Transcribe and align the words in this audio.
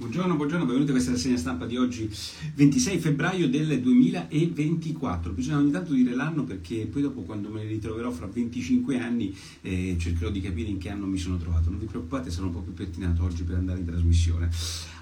Buongiorno, 0.00 0.34
buongiorno, 0.34 0.64
benvenuti 0.64 0.92
a 0.92 0.94
questa 0.94 1.10
rassegna 1.10 1.36
stampa 1.36 1.66
di 1.66 1.76
oggi, 1.76 2.10
26 2.54 2.98
febbraio 3.00 3.50
del 3.50 3.82
2024. 3.82 5.30
Bisogna 5.32 5.58
ogni 5.58 5.70
tanto 5.70 5.92
dire 5.92 6.14
l'anno 6.14 6.44
perché 6.44 6.88
poi 6.90 7.02
dopo 7.02 7.20
quando 7.20 7.50
me 7.50 7.64
ne 7.64 7.68
ritroverò 7.68 8.10
fra 8.10 8.26
25 8.26 8.98
anni 8.98 9.36
eh, 9.60 9.96
cercherò 9.98 10.30
di 10.30 10.40
capire 10.40 10.70
in 10.70 10.78
che 10.78 10.88
anno 10.88 11.04
mi 11.04 11.18
sono 11.18 11.36
trovato. 11.36 11.68
Non 11.68 11.78
vi 11.78 11.84
preoccupate, 11.84 12.30
sarò 12.30 12.46
un 12.46 12.52
po' 12.54 12.60
più 12.60 12.72
pettinato 12.72 13.22
oggi 13.24 13.42
per 13.42 13.56
andare 13.56 13.80
in 13.80 13.84
trasmissione. 13.84 14.48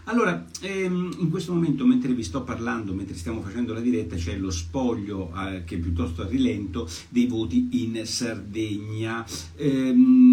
Allora, 0.09 0.47
ehm, 0.63 1.17
in 1.19 1.29
questo 1.29 1.53
momento, 1.53 1.87
mentre 1.87 2.15
vi 2.15 2.23
sto 2.23 2.43
parlando, 2.43 2.95
mentre 2.95 3.15
stiamo 3.15 3.43
facendo 3.43 3.75
la 3.75 3.81
diretta, 3.81 4.17
c'è 4.17 4.37
lo 4.37 4.51
spoglio 4.51 5.31
eh, 5.37 5.65
che 5.65 5.77
è 5.77 5.79
piuttosto 5.79 6.23
a 6.23 6.27
rilento 6.27 6.89
dei 7.11 7.27
voti 7.27 7.69
in 7.83 8.01
Sardegna. 8.05 9.25
Ehm, 9.57 10.28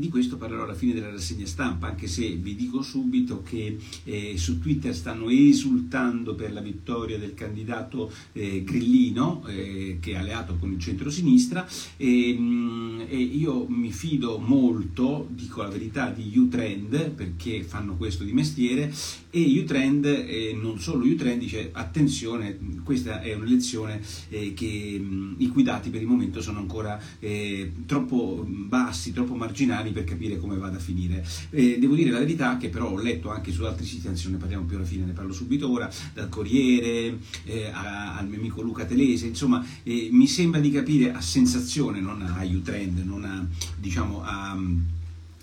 di 0.00 0.08
questo 0.08 0.36
parlerò 0.36 0.64
alla 0.64 0.74
fine 0.74 0.94
della 0.94 1.10
rassegna 1.10 1.46
stampa, 1.46 1.86
anche 1.86 2.08
se 2.08 2.28
vi 2.30 2.56
dico 2.56 2.82
subito 2.82 3.42
che 3.42 3.78
eh, 4.04 4.34
su 4.36 4.58
Twitter 4.58 4.94
stanno 4.94 5.28
esultando 5.28 6.34
per 6.34 6.52
la 6.52 6.60
vittoria 6.60 7.18
del 7.18 7.34
candidato 7.34 8.10
eh, 8.32 8.64
Grillino, 8.64 9.44
eh, 9.46 9.98
che 10.00 10.12
è 10.12 10.16
alleato 10.16 10.56
con 10.56 10.72
il 10.72 10.80
centro-sinistra, 10.80 11.68
e, 11.96 12.30
ehm, 12.30 13.04
e 13.06 13.16
io 13.16 13.66
mi 13.68 13.92
fido 13.92 14.38
molto, 14.38 15.28
dico 15.30 15.62
la 15.62 15.68
verità, 15.68 16.10
di 16.10 16.36
U-Trend, 16.36 17.10
perché 17.10 17.62
fanno 17.62 17.96
questo 17.96 18.24
di 18.24 18.32
mestiere, 18.32 18.92
e 19.30 19.60
Utrend, 19.60 20.04
eh, 20.06 20.58
non 20.60 20.80
solo 20.80 21.04
Utrend, 21.04 21.38
dice 21.38 21.70
attenzione, 21.72 22.58
questa 22.82 23.20
è 23.20 23.34
un'elezione 23.34 24.00
eh, 24.28 24.54
che, 24.54 24.98
mh, 24.98 25.36
i 25.38 25.48
cui 25.48 25.62
dati 25.62 25.88
per 25.90 26.00
il 26.00 26.06
momento 26.08 26.40
sono 26.40 26.58
ancora 26.58 27.00
eh, 27.20 27.72
troppo 27.86 28.44
bassi, 28.46 29.12
troppo 29.12 29.34
marginali 29.34 29.89
per 29.92 30.04
capire 30.04 30.38
come 30.38 30.56
vada 30.56 30.76
a 30.76 30.80
finire. 30.80 31.24
devo 31.50 31.94
dire 31.94 32.10
la 32.10 32.18
verità 32.18 32.56
che 32.56 32.68
però 32.68 32.90
ho 32.90 33.00
letto 33.00 33.30
anche 33.30 33.52
su 33.52 33.64
altri 33.64 33.86
siti, 33.86 34.08
anzi 34.08 34.24
non 34.24 34.34
ne 34.34 34.38
parliamo 34.38 34.64
più 34.64 34.76
alla 34.76 34.84
fine, 34.84 35.04
ne 35.04 35.12
parlo 35.12 35.32
subito 35.32 35.70
ora, 35.70 35.90
dal 36.14 36.28
Corriere 36.28 37.18
eh, 37.44 37.70
a, 37.72 38.16
al 38.16 38.28
mio 38.28 38.38
amico 38.38 38.62
Luca 38.62 38.84
Telese, 38.84 39.26
insomma 39.26 39.64
eh, 39.82 40.08
mi 40.10 40.26
sembra 40.26 40.60
di 40.60 40.70
capire 40.70 41.12
a 41.12 41.20
sensazione, 41.20 42.00
non 42.00 42.22
a 42.22 42.44
Utrend, 42.44 42.98
non 43.04 43.24
a 43.24 43.46
diciamo 43.76 44.22
a 44.22 44.58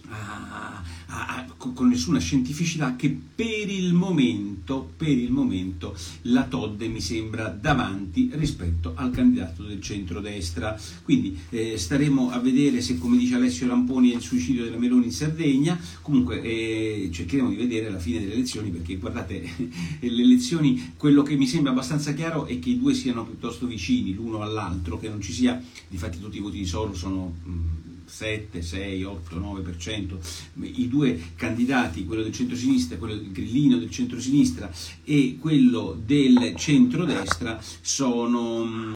a, 0.09 0.83
a, 1.07 1.45
con 1.57 1.89
nessuna 1.89 2.19
scientificità 2.19 2.95
che 2.95 3.15
per 3.35 3.69
il 3.69 3.93
momento, 3.93 4.91
per 4.95 5.09
il 5.09 5.31
momento 5.31 5.95
la 6.23 6.43
Todde 6.43 6.87
mi 6.87 7.01
sembra 7.01 7.47
davanti 7.49 8.29
rispetto 8.33 8.93
al 8.95 9.11
candidato 9.11 9.63
del 9.63 9.81
centrodestra. 9.81 10.79
Quindi 11.03 11.37
eh, 11.49 11.77
staremo 11.77 12.31
a 12.31 12.39
vedere 12.39 12.81
se, 12.81 12.97
come 12.97 13.17
dice 13.17 13.35
Alessio 13.35 13.67
Ramponi, 13.67 14.11
è 14.11 14.15
il 14.15 14.21
suicidio 14.21 14.63
della 14.63 14.77
Meloni 14.77 15.05
in 15.05 15.11
Sardegna. 15.11 15.79
Comunque 16.01 16.41
eh, 16.41 17.09
cercheremo 17.11 17.49
di 17.49 17.55
vedere 17.55 17.89
la 17.89 17.99
fine 17.99 18.19
delle 18.19 18.33
elezioni 18.33 18.69
perché 18.69 18.97
guardate, 18.97 19.41
le 19.99 20.21
elezioni, 20.21 20.93
quello 20.97 21.23
che 21.23 21.35
mi 21.35 21.47
sembra 21.47 21.71
abbastanza 21.71 22.13
chiaro 22.13 22.45
è 22.45 22.59
che 22.59 22.69
i 22.69 22.79
due 22.79 22.93
siano 22.93 23.25
piuttosto 23.25 23.67
vicini 23.67 24.13
l'uno 24.13 24.41
all'altro, 24.41 24.97
che 24.97 25.09
non 25.09 25.21
ci 25.21 25.33
sia, 25.33 25.61
difatti 25.87 26.19
tutti 26.19 26.37
i 26.37 26.41
voti 26.41 26.57
di 26.57 26.65
Soro 26.65 26.93
sono... 26.93 27.35
Mh, 27.43 27.76
7, 28.07 28.61
6, 28.61 29.03
8, 29.03 29.35
9%. 29.35 30.17
I 30.61 30.87
due 30.87 31.19
candidati, 31.35 32.05
quello 32.05 32.23
del 32.23 32.31
centro-sinistra, 32.31 32.97
quello 32.97 33.15
del 33.15 33.31
grillino 33.31 33.77
del 33.77 33.91
centro-sinistra 33.91 34.71
e 35.03 35.37
quello 35.39 35.99
del 36.03 36.53
centro-destra, 36.55 37.59
sono 37.81 38.95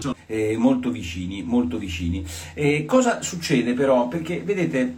sono 0.00 0.16
eh, 0.26 0.56
molto 0.56 0.90
vicini, 0.90 1.42
molto 1.42 1.78
vicini. 1.78 2.24
Eh, 2.54 2.84
cosa 2.86 3.22
succede 3.22 3.72
però? 3.74 4.08
Perché 4.08 4.40
vedete, 4.40 4.96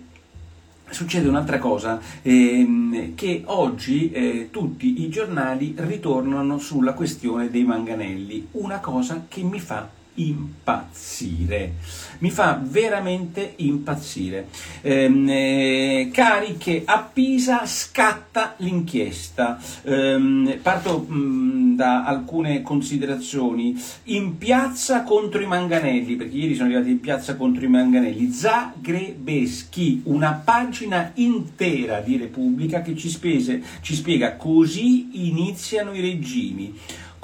succede 0.88 1.28
un'altra 1.28 1.58
cosa, 1.58 2.00
ehm, 2.22 3.14
che 3.14 3.42
oggi 3.46 4.10
eh, 4.12 4.48
tutti 4.50 5.02
i 5.02 5.08
giornali 5.10 5.74
ritornano 5.76 6.58
sulla 6.58 6.94
questione 6.94 7.50
dei 7.50 7.64
manganelli, 7.64 8.48
una 8.52 8.78
cosa 8.80 9.26
che 9.28 9.42
mi 9.42 9.60
fa 9.60 10.02
impazzire, 10.14 11.74
mi 12.18 12.30
fa 12.30 12.60
veramente 12.62 13.54
impazzire. 13.56 14.48
Ehm, 14.82 15.28
eh, 15.28 16.10
cari 16.12 16.56
che 16.56 16.82
a 16.84 17.08
Pisa 17.12 17.66
scatta 17.66 18.54
l'inchiesta, 18.58 19.60
ehm, 19.82 20.58
parto 20.62 21.06
mh, 21.08 21.14
mm, 21.14 21.74
da 21.74 22.04
alcune 22.04 22.62
considerazioni, 22.62 23.80
in 24.04 24.38
piazza 24.38 25.02
contro 25.02 25.42
i 25.42 25.46
manganelli, 25.46 26.16
perché 26.16 26.36
ieri 26.36 26.54
sono 26.54 26.68
arrivati 26.68 26.90
in 26.90 27.00
piazza 27.00 27.36
contro 27.36 27.64
i 27.64 27.68
manganelli, 27.68 28.30
Zagrebeschi, 28.30 30.02
una 30.04 30.40
pagina 30.44 31.10
intera 31.14 32.00
di 32.00 32.16
Repubblica 32.16 32.82
che 32.82 32.96
ci, 32.96 33.08
spese, 33.08 33.62
ci 33.80 33.94
spiega 33.94 34.36
così 34.36 35.28
iniziano 35.28 35.92
i 35.92 36.00
regimi 36.00 36.74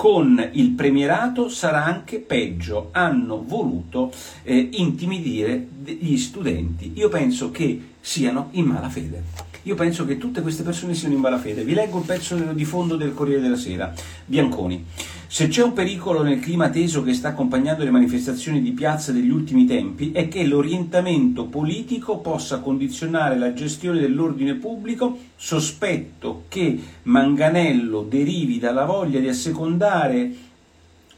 con 0.00 0.48
il 0.52 0.70
premierato 0.70 1.50
sarà 1.50 1.84
anche 1.84 2.20
peggio, 2.20 2.88
hanno 2.92 3.44
voluto 3.46 4.10
eh, 4.44 4.70
intimidire 4.72 5.68
gli 5.84 6.16
studenti. 6.16 6.92
Io 6.94 7.10
penso 7.10 7.50
che 7.50 7.88
siano 8.00 8.48
in 8.52 8.64
malafede. 8.64 9.22
Io 9.64 9.74
penso 9.74 10.06
che 10.06 10.16
tutte 10.16 10.40
queste 10.40 10.62
persone 10.62 10.94
siano 10.94 11.12
in 11.12 11.20
malafede. 11.20 11.64
Vi 11.64 11.74
leggo 11.74 11.98
il 11.98 12.06
pezzo 12.06 12.34
di 12.34 12.64
fondo 12.64 12.96
del 12.96 13.12
Corriere 13.12 13.42
della 13.42 13.58
Sera. 13.58 13.92
Bianconi. 14.24 14.86
Se 15.32 15.46
c'è 15.46 15.62
un 15.62 15.72
pericolo 15.72 16.24
nel 16.24 16.40
clima 16.40 16.70
teso 16.70 17.04
che 17.04 17.14
sta 17.14 17.28
accompagnando 17.28 17.84
le 17.84 17.92
manifestazioni 17.92 18.60
di 18.60 18.72
piazza 18.72 19.12
degli 19.12 19.30
ultimi 19.30 19.64
tempi 19.64 20.10
è 20.10 20.26
che 20.26 20.42
l'orientamento 20.42 21.44
politico 21.44 22.18
possa 22.18 22.58
condizionare 22.58 23.38
la 23.38 23.52
gestione 23.52 24.00
dell'ordine 24.00 24.54
pubblico, 24.54 25.16
sospetto 25.36 26.46
che 26.48 26.76
Manganello 27.04 28.02
derivi 28.02 28.58
dalla 28.58 28.84
voglia 28.84 29.20
di 29.20 29.28
assecondare 29.28 30.34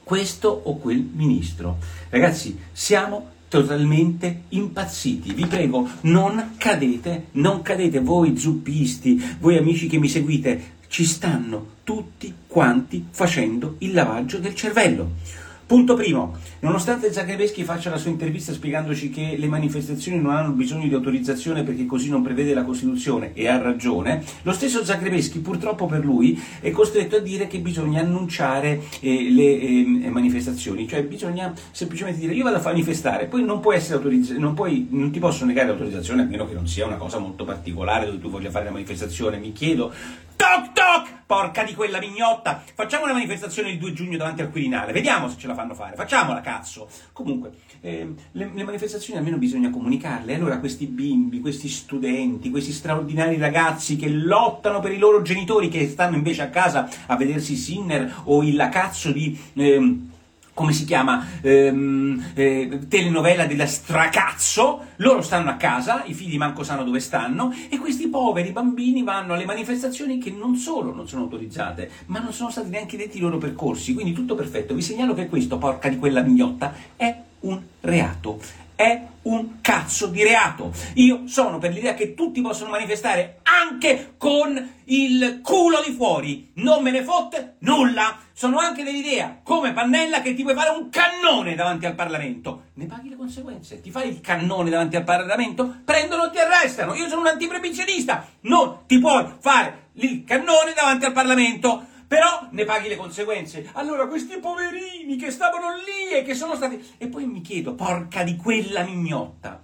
questo 0.05 0.61
o 0.62 0.77
quel 0.77 1.09
ministro. 1.11 1.79
Ragazzi, 2.11 2.59
siamo 2.71 3.29
totalmente 3.49 4.43
impazziti. 4.50 5.33
Vi 5.33 5.47
prego, 5.47 5.89
non 6.03 6.56
cadete, 6.59 7.29
non 7.33 7.62
cadete 7.62 8.00
voi 8.00 8.37
zuppisti, 8.37 9.39
voi 9.41 9.56
amici 9.56 9.87
che 9.87 9.99
mi 9.99 10.09
seguite, 10.11 10.81
ci 10.89 11.06
stanno 11.06 11.67
tutti 11.84 12.42
quanti 12.53 13.07
facendo 13.11 13.77
il 13.79 13.95
lavaggio 13.95 14.39
del 14.39 14.55
cervello. 14.55 15.41
Punto 15.65 15.95
primo, 15.95 16.37
nonostante 16.59 17.11
Zagrebeschi 17.11 17.65
faccia 17.65 17.89
la 17.89 17.97
sua 17.97 18.11
intervista 18.11 18.53
spiegandoci 18.53 19.09
che 19.09 19.37
le 19.39 19.47
manifestazioni 19.47 20.21
non 20.21 20.35
hanno 20.35 20.51
bisogno 20.51 20.87
di 20.87 20.93
autorizzazione 20.93 21.62
perché 21.62 21.87
così 21.87 22.11
non 22.11 22.21
prevede 22.21 22.53
la 22.53 22.62
Costituzione, 22.62 23.31
e 23.33 23.49
ha 23.49 23.57
ragione, 23.57 24.23
lo 24.43 24.53
stesso 24.53 24.85
Zagrebeschi 24.85 25.39
purtroppo 25.39 25.87
per 25.87 26.05
lui 26.05 26.39
è 26.61 26.71
costretto 26.73 27.17
a 27.17 27.21
dire 27.21 27.47
che 27.47 27.59
bisogna 27.61 28.03
annunciare 28.03 28.83
eh, 29.01 29.31
le 29.31 29.61
eh, 29.61 30.11
manifestazioni, 30.11 30.87
cioè 30.87 31.05
bisogna 31.05 31.55
semplicemente 31.71 32.21
dire 32.21 32.35
io 32.35 32.45
vado 32.45 32.57
a 32.57 32.62
manifestare, 32.62 33.25
poi 33.25 33.43
non 33.43 33.62
autorizzato, 33.65 34.39
non, 34.39 34.53
puoi, 34.53 34.89
non 34.91 35.11
ti 35.11 35.21
posso 35.21 35.47
negare 35.47 35.69
l'autorizzazione 35.69 36.21
a 36.21 36.27
meno 36.27 36.47
che 36.47 36.53
non 36.53 36.67
sia 36.67 36.85
una 36.85 36.97
cosa 36.97 37.17
molto 37.17 37.45
particolare 37.45 38.05
dove 38.05 38.21
tu 38.21 38.29
voglia 38.29 38.51
fare 38.51 38.67
la 38.67 38.73
manifestazione, 38.73 39.39
mi 39.39 39.53
chiedo 39.53 39.91
Toc 40.37 40.72
toc! 40.72 41.20
Porca 41.26 41.65
di 41.65 41.75
quella 41.75 41.98
mignotta! 41.98 42.62
Facciamo 42.75 43.04
una 43.04 43.12
manifestazione 43.12 43.70
il 43.70 43.78
2 43.78 43.93
giugno 43.93 44.16
davanti 44.16 44.43
al 44.43 44.50
Quirinale, 44.50 44.93
vediamo 44.93 45.28
se 45.28 45.37
ce 45.38 45.47
la 45.47 45.54
fanno 45.54 45.75
fare, 45.75 45.97
facciamola 45.97 46.41
cazzo! 46.41 46.88
Comunque, 47.12 47.53
eh, 47.81 48.15
le, 48.32 48.50
le, 48.53 48.65
manifestazioni 48.65 49.19
almeno 49.19 49.38
bisogna 49.38 49.70
comunicarle, 49.70 50.34
allora 50.34 50.59
questi 50.59 50.87
bimbi, 50.87 51.41
questi 51.41 51.69
studenti, 51.69 52.50
questi 52.50 52.72
straordinari 52.72 53.38
ragazzi 53.38 53.97
che 53.97 54.09
lottano 54.09 54.81
per 54.81 54.93
i 54.93 54.98
loro 54.98 55.22
genitori, 55.22 55.69
che 55.69 55.88
stanno 55.88 56.16
invece 56.16 56.43
a 56.43 56.50
casa 56.50 56.88
a 57.06 57.16
vedersi 57.16 57.56
Sinner 57.56 58.22
o 58.25 58.43
il 58.43 58.69
cazzo 58.70 59.10
di... 59.10 59.38
Eh, 59.54 60.10
come 60.55 60.73
si 60.73 60.85
chiama, 60.85 61.27
ehm, 61.41 62.33
eh, 62.35 62.81
telenovela 62.89 63.47
della 63.47 63.67
stracazzo, 63.67 64.87
loro 64.97 65.23
stanno 65.23 65.51
a 65.51 65.55
casa, 65.55 66.05
i 66.05 66.15
figli 66.15 66.37
manco 66.37 66.63
sanno 66.63 66.85
dove 66.85 67.01
stanno, 67.01 67.55
e 67.71 67.79
questi 67.79 68.09
poveri 68.09 68.53
bambini 68.53 69.03
vanno 69.03 69.35
alle 69.35 69.47
manifestazioni 69.47 70.19
che 70.19 70.31
non 70.31 70.57
solo 70.57 70.95
non 70.95 71.09
sono 71.09 71.23
autorizzate, 71.23 71.91
ma 72.06 72.21
non 72.21 72.32
sono 72.32 72.50
stati 72.50 72.69
neanche 72.69 72.97
detti 72.97 73.17
i 73.17 73.21
loro 73.21 73.38
percorsi, 73.38 73.94
quindi 73.94 74.12
tutto 74.12 74.35
perfetto. 74.35 74.75
Vi 74.75 74.82
segnalo 74.82 75.15
che 75.15 75.29
questo, 75.29 75.59
porca 75.59 75.88
di 75.88 75.97
quella 75.97 76.23
mignotta, 76.23 76.75
è 76.97 77.17
un 77.41 77.61
reato 77.81 78.38
è 78.75 79.07
un 79.23 79.61
cazzo 79.61 80.07
di 80.07 80.23
reato. 80.23 80.73
Io 80.95 81.27
sono 81.27 81.59
per 81.59 81.73
l'idea 81.73 81.95
che 81.95 82.15
tutti 82.15 82.41
possono 82.41 82.71
manifestare 82.71 83.41
anche 83.43 84.15
con 84.17 84.75
il 84.85 85.41
culo 85.43 85.83
di 85.87 85.93
fuori. 85.93 86.51
Non 86.55 86.83
me 86.83 86.91
ne 86.91 87.03
fotte 87.05 87.57
nulla. 87.61 88.19
Sono 88.33 88.59
anche 88.59 88.83
dell'idea, 88.83 89.41
come 89.43 89.73
Pannella, 89.73 90.21
che 90.21 90.35
ti 90.35 90.43
puoi 90.43 90.55
fare 90.55 90.71
un 90.71 90.89
cannone 90.89 91.55
davanti 91.55 91.87
al 91.87 91.95
Parlamento. 91.95 92.65
Ne 92.75 92.87
paghi 92.87 93.11
le 93.11 93.17
conseguenze. 93.17 93.81
Ti 93.81 93.91
fai 93.91 94.09
il 94.09 94.21
cannone 94.21 94.71
davanti 94.71 94.97
al 94.97 95.05
Parlamento, 95.05 95.81
prendono 95.85 96.27
e 96.27 96.31
ti 96.31 96.39
arrestano. 96.39 96.95
Io 96.95 97.09
sono 97.09 97.21
un 97.21 97.29
antiproibizionista. 97.29 98.27
Non 98.43 98.81
ti 98.87 98.99
puoi 98.99 99.25
fare 99.41 99.91
il 99.95 100.25
cannone 100.25 100.73
davanti 100.75 101.05
al 101.05 101.13
Parlamento 101.13 101.91
però 102.12 102.47
ne 102.50 102.64
paghi 102.67 102.88
le 102.88 102.97
conseguenze. 102.97 103.70
Allora 103.73 104.06
questi 104.06 104.37
poverini 104.37 105.17
che 105.17 105.31
stavano 105.31 105.69
lì 105.76 106.14
e 106.14 106.23
che 106.23 106.35
sono 106.35 106.55
stati... 106.56 106.79
E 106.99 107.06
poi 107.06 107.25
mi 107.25 107.41
chiedo, 107.41 107.75
porca 107.75 108.23
di 108.23 108.37
quella 108.37 108.82
mignotta, 108.82 109.62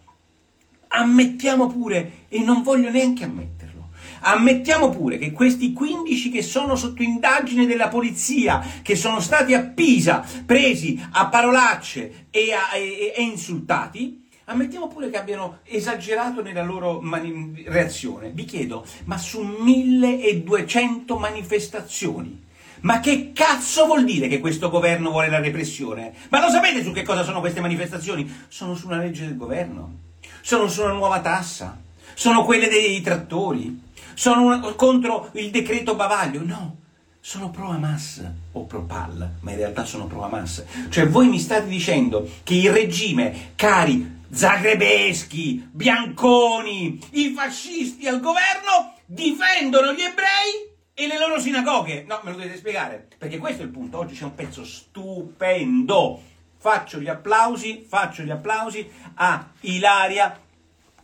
ammettiamo 0.89 1.67
pure, 1.67 2.25
e 2.31 2.41
non 2.41 2.63
voglio 2.63 2.89
neanche 2.89 3.25
ammetterlo, 3.25 3.91
Ammettiamo 4.21 4.89
pure 4.89 5.19
che 5.19 5.31
questi 5.31 5.75
15 5.75 6.31
che 6.31 6.41
sono 6.41 6.75
sotto 6.75 7.03
indagine 7.03 7.67
della 7.67 7.89
polizia, 7.89 8.65
che 8.81 8.97
sono 8.97 9.21
stati 9.21 9.53
a 9.53 9.61
Pisa 9.61 10.25
presi 10.47 10.99
a 11.13 11.29
parolacce 11.29 12.29
e, 12.31 12.53
a, 12.55 12.75
e, 12.75 13.13
e 13.15 13.23
insultati, 13.23 14.27
Ammettiamo 14.51 14.89
pure 14.89 15.11
che 15.11 15.19
abbiano 15.19 15.59
esagerato 15.65 16.41
nella 16.41 16.63
loro 16.63 17.01
mani- 17.03 17.65
reazione. 17.67 18.31
Vi 18.31 18.47
chiedo, 18.47 18.83
ma 19.05 19.19
su 19.19 19.43
1200 19.43 21.19
manifestazioni, 21.19 22.47
ma 22.81 22.99
che 23.01 23.33
cazzo 23.35 23.85
vuol 23.85 24.05
dire 24.05 24.27
che 24.27 24.41
questo 24.41 24.71
governo 24.71 25.11
vuole 25.11 25.29
la 25.29 25.39
repressione? 25.39 26.15
Ma 26.31 26.41
lo 26.41 26.49
sapete 26.49 26.83
su 26.83 26.93
che 26.93 27.03
cosa 27.03 27.25
sono 27.25 27.41
queste 27.41 27.61
manifestazioni? 27.61 28.47
Sono 28.49 28.75
su 28.75 28.87
una 28.87 28.97
legge 28.97 29.27
del 29.27 29.37
governo, 29.37 29.97
sono 30.41 30.67
su 30.69 30.81
una 30.81 30.93
nuova 30.93 31.21
tassa, 31.21 31.79
sono 32.15 32.47
quelle 32.47 32.69
dei 32.69 33.03
trattori, 33.03 33.79
sono 34.15 34.45
una, 34.45 34.61
contro 34.73 35.29
il 35.33 35.51
decreto 35.51 35.95
bavaglio. 35.95 36.43
No, 36.43 36.77
sono 37.21 37.51
pro 37.51 37.69
Hamas 37.69 38.25
o 38.53 38.65
pro 38.65 38.81
PAL, 38.81 39.31
ma 39.41 39.51
in 39.51 39.59
realtà 39.59 39.85
sono 39.85 40.07
pro 40.07 40.23
Hamas. 40.23 40.65
Cioè 40.89 41.07
voi 41.07 41.29
mi 41.29 41.39
state 41.39 41.69
dicendo 41.69 42.27
che 42.43 42.55
il 42.55 42.73
regime, 42.73 43.51
cari 43.55 44.17
zagrebeschi, 44.31 45.69
bianconi, 45.73 46.99
i 47.13 47.33
fascisti 47.35 48.07
al 48.07 48.21
governo 48.21 48.95
difendono 49.07 49.93
gli 49.93 50.03
ebrei 50.03 50.77
e 50.95 51.07
le 51.07 51.19
loro 51.19 51.41
sinagoghe. 51.41 52.05
No, 52.07 52.21
me 52.23 52.33
lo 52.33 52.37
dovete 52.37 52.57
spiegare, 52.57 53.09
perché 53.17 53.39
questo 53.39 53.63
è 53.63 53.65
il 53.65 53.71
punto. 53.71 53.99
Oggi 53.99 54.15
c'è 54.15 54.25
un 54.25 54.35
pezzo 54.35 54.65
stupendo. 54.65 56.23
Faccio 56.61 56.99
gli 56.99 57.09
applausi, 57.09 57.87
faccio 57.89 58.23
gli 58.23 58.31
applausi 58.31 58.89
a 59.15 59.49
Ilaria 59.61 60.41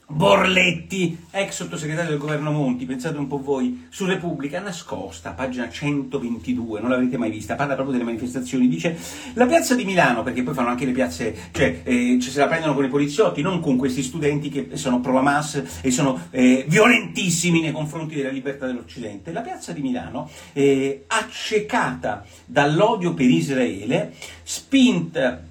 Borletti, 0.06 1.16
ex 1.30 1.54
sottosegretario 1.54 2.10
del 2.10 2.18
governo 2.18 2.50
Monti, 2.50 2.84
pensate 2.84 3.16
un 3.16 3.26
po' 3.26 3.40
voi, 3.40 3.86
su 3.88 4.04
Repubblica, 4.04 4.60
nascosta, 4.60 5.30
pagina 5.30 5.70
122, 5.70 6.80
non 6.80 6.90
l'avete 6.90 7.16
mai 7.16 7.30
vista, 7.30 7.54
parla 7.54 7.72
proprio 7.72 7.96
delle 7.96 8.04
manifestazioni, 8.04 8.68
dice 8.68 8.96
la 9.32 9.46
piazza 9.46 9.74
di 9.74 9.86
Milano, 9.86 10.22
perché 10.22 10.42
poi 10.42 10.52
fanno 10.52 10.68
anche 10.68 10.84
le 10.84 10.92
piazze, 10.92 11.34
cioè 11.52 11.80
eh, 11.84 12.18
se 12.20 12.38
la 12.38 12.48
prendono 12.48 12.74
con 12.74 12.84
i 12.84 12.88
poliziotti, 12.88 13.40
non 13.40 13.60
con 13.60 13.78
questi 13.78 14.02
studenti 14.02 14.50
che 14.50 14.76
sono 14.76 15.00
pro 15.00 15.16
Hamas 15.18 15.80
e 15.80 15.90
sono 15.90 16.26
eh, 16.30 16.66
violentissimi 16.68 17.62
nei 17.62 17.72
confronti 17.72 18.14
della 18.14 18.30
libertà 18.30 18.66
dell'Occidente. 18.66 19.32
La 19.32 19.40
piazza 19.40 19.72
di 19.72 19.80
Milano, 19.80 20.28
eh, 20.52 21.04
accecata 21.06 22.26
dall'odio 22.44 23.14
per 23.14 23.30
Israele, 23.30 24.12
spinta 24.42 25.42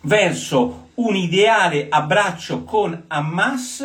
verso 0.00 0.83
un 0.96 1.16
ideale 1.16 1.88
abbraccio 1.90 2.64
con 2.64 3.04
Hamas 3.08 3.84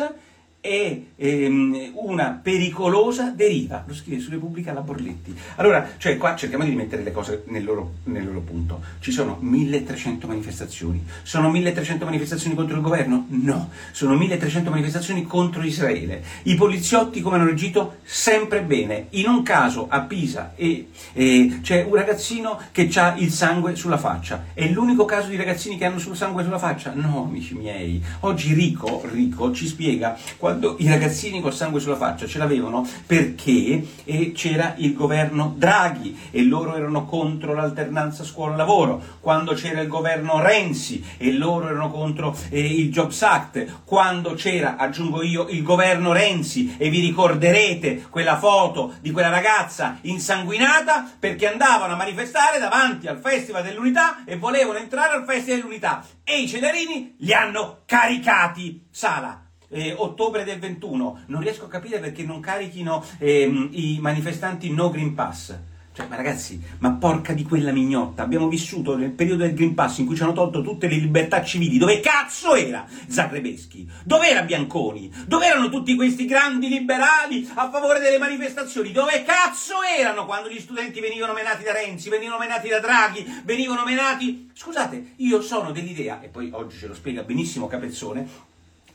è 0.60 1.00
ehm, 1.16 1.92
una 1.94 2.38
pericolosa 2.42 3.30
deriva, 3.30 3.82
lo 3.86 3.94
scrive 3.94 4.20
su 4.20 4.30
Repubblica 4.30 4.72
la 4.72 4.82
Borletti. 4.82 5.34
Allora, 5.56 5.88
cioè 5.96 6.18
qua 6.18 6.36
cerchiamo 6.36 6.64
di 6.64 6.74
mettere 6.74 7.02
le 7.02 7.12
cose 7.12 7.44
nel 7.46 7.64
loro, 7.64 7.94
nel 8.04 8.26
loro, 8.26 8.40
punto. 8.40 8.82
Ci 9.00 9.10
sono 9.10 9.38
1300 9.40 10.26
manifestazioni. 10.26 11.02
Sono 11.22 11.50
1300 11.50 12.04
manifestazioni 12.04 12.54
contro 12.54 12.76
il 12.76 12.82
governo? 12.82 13.26
No, 13.28 13.70
sono 13.92 14.16
1300 14.16 14.70
manifestazioni 14.70 15.24
contro 15.24 15.62
Israele. 15.62 16.22
I 16.42 16.54
poliziotti 16.54 17.22
come 17.22 17.36
hanno 17.36 17.46
reagito? 17.46 17.96
Sempre 18.02 18.62
bene. 18.62 19.06
In 19.10 19.28
un 19.28 19.42
caso 19.42 19.86
a 19.88 20.00
Pisa 20.02 20.52
e, 20.56 20.90
e 21.14 21.60
c'è 21.62 21.84
un 21.84 21.94
ragazzino 21.94 22.60
che 22.70 22.90
ha 22.96 23.14
il 23.16 23.30
sangue 23.30 23.76
sulla 23.76 23.98
faccia. 23.98 24.44
È 24.52 24.66
l'unico 24.68 25.06
caso 25.06 25.28
di 25.28 25.36
ragazzini 25.36 25.78
che 25.78 25.86
hanno 25.86 25.98
sul 25.98 26.16
sangue 26.16 26.44
sulla 26.44 26.58
faccia? 26.58 26.92
No, 26.94 27.24
amici 27.24 27.54
miei. 27.54 28.02
Oggi 28.20 28.52
Rico, 28.52 29.02
Rico 29.10 29.52
ci 29.52 29.66
spiega 29.66 30.18
quando 30.50 30.74
i 30.80 30.88
ragazzini 30.88 31.40
col 31.40 31.54
sangue 31.54 31.78
sulla 31.78 31.94
faccia 31.94 32.26
ce 32.26 32.38
l'avevano 32.38 32.84
perché 33.06 33.86
c'era 34.34 34.74
il 34.78 34.94
governo 34.94 35.54
Draghi 35.56 36.18
e 36.32 36.42
loro 36.42 36.74
erano 36.74 37.04
contro 37.04 37.54
l'alternanza 37.54 38.24
scuola-lavoro, 38.24 39.00
quando 39.20 39.54
c'era 39.54 39.80
il 39.80 39.86
governo 39.86 40.40
Renzi 40.40 41.04
e 41.18 41.32
loro 41.32 41.68
erano 41.68 41.88
contro 41.88 42.36
eh, 42.48 42.58
il 42.58 42.90
Jobs 42.90 43.22
Act, 43.22 43.82
quando 43.84 44.34
c'era, 44.34 44.76
aggiungo 44.76 45.22
io, 45.22 45.46
il 45.48 45.62
governo 45.62 46.12
Renzi 46.12 46.74
e 46.76 46.90
vi 46.90 46.98
ricorderete 46.98 48.06
quella 48.10 48.36
foto 48.36 48.94
di 49.00 49.12
quella 49.12 49.28
ragazza 49.28 49.98
insanguinata 50.02 51.08
perché 51.16 51.46
andavano 51.46 51.92
a 51.92 51.96
manifestare 51.96 52.58
davanti 52.58 53.06
al 53.06 53.20
Festival 53.20 53.62
dell'Unità 53.62 54.24
e 54.24 54.36
volevano 54.36 54.78
entrare 54.78 55.14
al 55.14 55.24
Festival 55.24 55.60
dell'Unità. 55.60 56.04
E 56.24 56.40
i 56.40 56.48
celerini 56.48 57.14
li 57.18 57.32
hanno 57.32 57.82
caricati. 57.86 58.88
Sala, 58.90 59.49
eh, 59.70 59.94
ottobre 59.96 60.44
del 60.44 60.58
21. 60.58 61.22
Non 61.26 61.40
riesco 61.40 61.64
a 61.64 61.68
capire 61.68 61.98
perché 61.98 62.22
non 62.22 62.40
carichino 62.40 63.04
ehm, 63.18 63.68
i 63.72 63.98
manifestanti 64.00 64.70
no 64.72 64.90
Green 64.90 65.14
Pass. 65.14 65.58
Cioè, 65.92 66.06
ma 66.06 66.14
ragazzi, 66.14 66.62
ma 66.78 66.92
porca 66.92 67.32
di 67.32 67.42
quella 67.42 67.72
mignotta, 67.72 68.22
abbiamo 68.22 68.46
vissuto 68.46 68.96
nel 68.96 69.10
periodo 69.10 69.42
del 69.42 69.54
Green 69.54 69.74
Pass 69.74 69.98
in 69.98 70.06
cui 70.06 70.14
ci 70.14 70.22
hanno 70.22 70.32
tolto 70.32 70.62
tutte 70.62 70.86
le 70.86 70.94
libertà 70.94 71.42
civili. 71.42 71.78
Dove 71.78 71.98
cazzo 71.98 72.54
era 72.54 72.86
Zagrebeschi? 73.08 73.90
Dove 74.04 74.28
era 74.28 74.42
Bianconi? 74.42 75.12
Dove 75.26 75.46
erano 75.46 75.68
tutti 75.68 75.96
questi 75.96 76.26
grandi 76.26 76.68
liberali 76.68 77.50
a 77.54 77.68
favore 77.70 77.98
delle 77.98 78.18
manifestazioni? 78.18 78.92
Dove 78.92 79.24
cazzo 79.24 79.82
erano 79.82 80.26
quando 80.26 80.48
gli 80.48 80.60
studenti 80.60 81.00
venivano 81.00 81.32
menati 81.32 81.64
da 81.64 81.72
Renzi, 81.72 82.08
venivano 82.08 82.38
menati 82.38 82.68
da 82.68 82.78
Draghi, 82.78 83.42
venivano 83.44 83.84
menati... 83.84 84.48
Scusate, 84.54 85.14
io 85.16 85.42
sono 85.42 85.72
dell'idea, 85.72 86.20
e 86.20 86.28
poi 86.28 86.50
oggi 86.52 86.78
ce 86.78 86.86
lo 86.86 86.94
spiega 86.94 87.24
benissimo 87.24 87.66
Capezzone, 87.66 88.28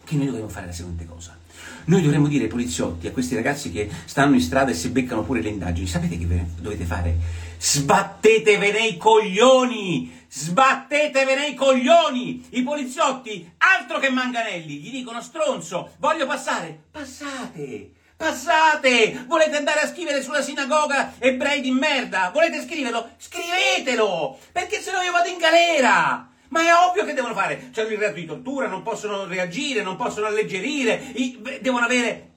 che 0.06 0.16
noi 0.16 0.28
dovremmo 0.28 0.48
fare 0.48 0.68
la 0.68 0.72
seguente 0.72 1.06
cosa. 1.06 1.38
Noi 1.86 2.02
dovremmo 2.02 2.28
dire 2.28 2.46
ai 2.46 2.50
poliziotti, 2.50 3.08
a 3.08 3.12
questi 3.12 3.36
ragazzi 3.36 3.72
che 3.72 3.90
stanno 4.06 4.36
in 4.36 4.42
strada 4.42 4.72
e 4.72 4.74
si 4.74 4.90
beccano 4.90 5.24
pure 5.24 5.42
le 5.42 5.50
indagini, 5.50 5.88
sapete 5.88 6.18
che 6.18 6.28
dovete 6.60 6.86
fare? 6.86 7.16
Sbattetevene 7.60 8.88
i 8.88 8.98
coglioni! 8.98 10.24
Sbattetevene 10.30 11.48
i 11.48 11.54
coglioni! 11.54 12.48
I 12.52 12.64
poliziotti, 12.64 13.52
altro 13.58 14.00
che 14.00 14.10
manganelli, 14.10 14.78
gli 14.78 14.92
dicono 14.92 15.22
stronzo, 15.22 15.92
voglio 15.98 16.26
passare. 16.26 16.86
Passate! 16.92 17.92
Passate! 18.16 19.26
Volete 19.28 19.58
andare 19.58 19.82
a 19.82 19.88
scrivere 19.88 20.24
sulla 20.24 20.42
sinagoga 20.42 21.16
ebrei 21.20 21.62
di 21.62 21.72
merda? 21.72 22.32
Volete 22.34 22.64
scriverlo? 22.64 23.10
Scrivetelo! 23.18 24.40
Perché 24.52 24.82
se 24.82 24.92
no 24.92 25.02
io 25.02 25.12
vado 25.12 25.30
in 25.30 25.38
galera! 25.38 26.30
Ma 26.56 26.62
è 26.62 26.74
ovvio 26.74 27.04
che 27.04 27.12
devono 27.12 27.34
fare, 27.34 27.70
c'è 27.74 27.84
il 27.84 27.98
reato 27.98 28.16
di 28.16 28.26
tortura, 28.26 28.68
non 28.68 28.82
possono 28.82 29.26
reagire, 29.26 29.84
non 29.84 29.98
possono 29.98 30.28
alleggerire, 30.28 31.12
devono 31.60 31.84
avere, 31.84 32.30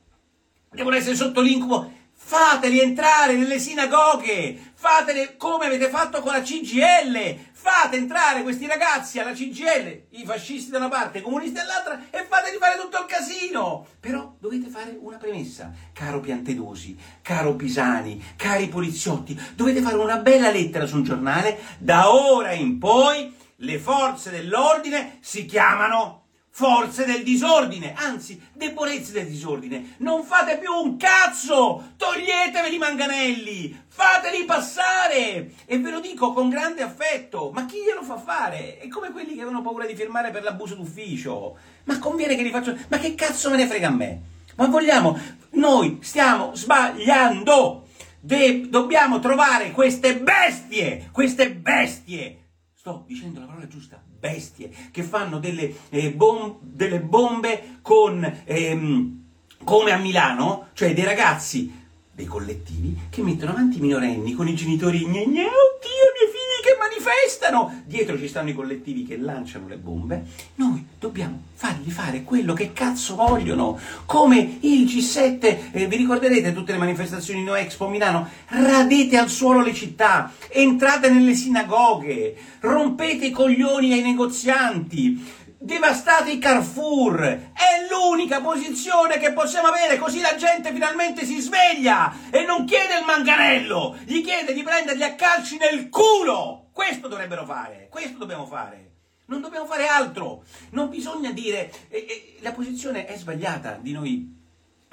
devono 0.73 0.97
essere 0.97 1.15
sotto 1.15 1.41
l'incubo. 1.41 1.93
Fateli 2.21 2.81
entrare 2.81 3.37
nelle 3.37 3.61
sinagoghe, 3.61 4.73
fateli 4.75 5.37
come 5.37 5.67
avete 5.67 5.89
fatto 5.89 6.21
con 6.21 6.33
la 6.33 6.43
CGL, 6.43 7.37
fate 7.53 7.97
entrare 7.97 8.43
questi 8.43 8.67
ragazzi 8.67 9.21
alla 9.21 9.31
CGL, 9.31 10.07
i 10.11 10.25
fascisti 10.25 10.71
da 10.71 10.79
una 10.79 10.89
parte, 10.89 11.19
i 11.19 11.23
comunisti 11.23 11.55
dall'altra, 11.55 12.07
e 12.11 12.27
fateli 12.29 12.57
fare 12.59 12.77
tutto 12.77 12.99
il 12.99 13.07
casino. 13.07 13.87
Però 14.01 14.35
dovete 14.41 14.69
fare 14.69 14.99
una 15.01 15.17
premessa, 15.17 15.73
caro 15.93 16.19
Piantedosi, 16.19 16.99
caro 17.23 17.55
Pisani, 17.55 18.21
cari 18.35 18.67
poliziotti, 18.67 19.41
dovete 19.55 19.81
fare 19.81 19.95
una 19.95 20.17
bella 20.17 20.51
lettera 20.51 20.87
su 20.87 20.97
un 20.97 21.05
giornale, 21.05 21.57
da 21.79 22.13
ora 22.13 22.51
in 22.51 22.79
poi 22.79 23.37
le 23.61 23.79
forze 23.79 24.31
dell'ordine 24.31 25.19
si 25.21 25.45
chiamano 25.45 26.27
forze 26.51 27.05
del 27.05 27.23
disordine, 27.23 27.95
anzi, 27.97 28.41
debolezze 28.53 29.13
del 29.13 29.27
disordine. 29.27 29.95
Non 29.99 30.25
fate 30.25 30.59
più 30.59 30.73
un 30.73 30.97
cazzo! 30.97 31.93
Toglieteveli 31.97 32.75
i 32.75 32.79
manganelli! 32.79 33.85
Fateli 33.87 34.45
passare! 34.45 35.53
E 35.67 35.79
ve 35.79 35.91
lo 35.91 36.01
dico 36.01 36.33
con 36.33 36.49
grande 36.49 36.83
affetto, 36.83 37.51
ma 37.53 37.65
chi 37.65 37.79
glielo 37.83 38.03
fa 38.03 38.17
fare? 38.17 38.79
È 38.79 38.89
come 38.89 39.11
quelli 39.13 39.35
che 39.35 39.41
avevano 39.41 39.63
paura 39.63 39.87
di 39.87 39.95
firmare 39.95 40.31
per 40.31 40.43
l'abuso 40.43 40.75
d'ufficio. 40.75 41.57
Ma 41.85 41.99
conviene 41.99 42.35
che 42.35 42.43
li 42.43 42.51
faccio... 42.51 42.77
Ma 42.89 42.99
che 42.99 43.15
cazzo 43.15 43.51
me 43.51 43.57
ne 43.57 43.67
frega 43.67 43.87
a 43.89 43.93
me? 43.93 44.21
Ma 44.57 44.67
vogliamo... 44.67 45.17
Noi 45.51 45.99
stiamo 46.03 46.55
sbagliando! 46.55 47.87
De... 48.19 48.69
dobbiamo 48.69 49.21
trovare 49.21 49.71
queste 49.71 50.19
bestie! 50.19 51.09
Queste 51.13 51.53
bestie! 51.53 52.48
Sto 52.79 53.03
dicendo 53.09 53.41
la 53.41 53.47
parola 53.47 53.67
giusta, 53.67 54.01
bestie, 54.01 54.71
che 54.93 55.03
fanno 55.03 55.41
delle, 55.41 55.75
eh, 55.89 56.13
bom- 56.13 56.59
delle 56.61 57.01
bombe 57.01 57.79
con, 57.83 58.43
ehm, 58.45 59.25
come 59.65 59.91
a 59.91 59.97
Milano, 59.97 60.69
cioè 60.75 60.95
dei 60.95 61.03
ragazzi, 61.03 61.75
dei 62.13 62.27
collettivi, 62.27 62.97
che 63.11 63.21
mettono 63.23 63.51
avanti 63.51 63.79
i 63.79 63.81
minorenni 63.81 64.33
con 64.33 64.47
i 64.47 64.55
genitori, 64.55 64.99
gne, 65.01 65.17
oddio, 65.17 65.27
i 65.27 65.35
miei 65.35 66.31
figli 66.31 66.63
che 66.63 66.77
manifestano, 67.09 67.83
dietro 67.87 68.19
ci 68.19 68.29
stanno 68.29 68.51
i 68.51 68.55
collettivi 68.55 69.05
che 69.05 69.17
lanciano 69.17 69.67
le 69.67 69.77
bombe, 69.77 70.25
noi 70.57 70.87
dobbiamo 70.99 71.43
fargli 71.55 71.91
fare 71.91 72.23
quello 72.23 72.53
che 72.53 72.73
cazzo 72.73 73.17
vogliono, 73.17 73.79
come 74.05 74.59
il 74.61 74.85
G7, 74.85 75.71
eh, 75.73 75.87
vi 75.87 75.97
ricorderete 75.97 76.53
tutte 76.53 76.73
le 76.73 76.79
manifestazioni 76.79 77.43
No 77.43 77.55
Expo 77.55 77.89
Milano, 77.89 78.29
radete 78.49 79.17
al 79.17 79.29
suolo 79.29 79.63
le 79.63 79.75
città, 79.75 80.33
entrate 80.51 81.11
nelle 81.11 81.35
sinagoghe, 81.35 82.37
rompete 82.61 83.27
i 83.27 83.31
coglioni 83.31 83.93
ai 83.93 84.03
negozianti, 84.03 85.37
devastate 85.59 86.31
i 86.31 86.39
Carrefour. 86.39 87.21
È 87.21 87.87
l'unica 87.91 88.41
posizione 88.41 89.19
che 89.19 89.33
possiamo 89.33 89.69
avere, 89.69 89.99
così 89.99 90.21
la 90.21 90.37
gente 90.37 90.73
finalmente 90.73 91.25
si 91.25 91.41
sveglia 91.41 92.15
e 92.31 92.45
non 92.45 92.65
chiede 92.65 92.99
il 92.99 93.05
manganello, 93.05 93.97
gli 94.05 94.23
chiede 94.23 94.55
di 94.55 94.63
prendergli 94.63 95.03
a 95.03 95.15
calci 95.15 95.57
nel 95.57 95.89
culo. 95.89 96.68
Questo 96.79 97.09
dovrebbero 97.09 97.45
fare, 97.45 97.89
questo 97.91 98.19
dobbiamo 98.19 98.47
fare. 98.47 98.93
Non 99.27 99.41
dobbiamo 99.41 99.67
fare 99.67 99.89
altro. 99.89 100.45
Non 100.71 100.89
bisogna 100.89 101.33
dire 101.33 101.73
eh, 101.89 102.07
eh, 102.09 102.37
la 102.39 102.53
posizione 102.53 103.05
è 103.05 103.17
sbagliata 103.17 103.81
di 103.83 103.91
noi 103.91 104.37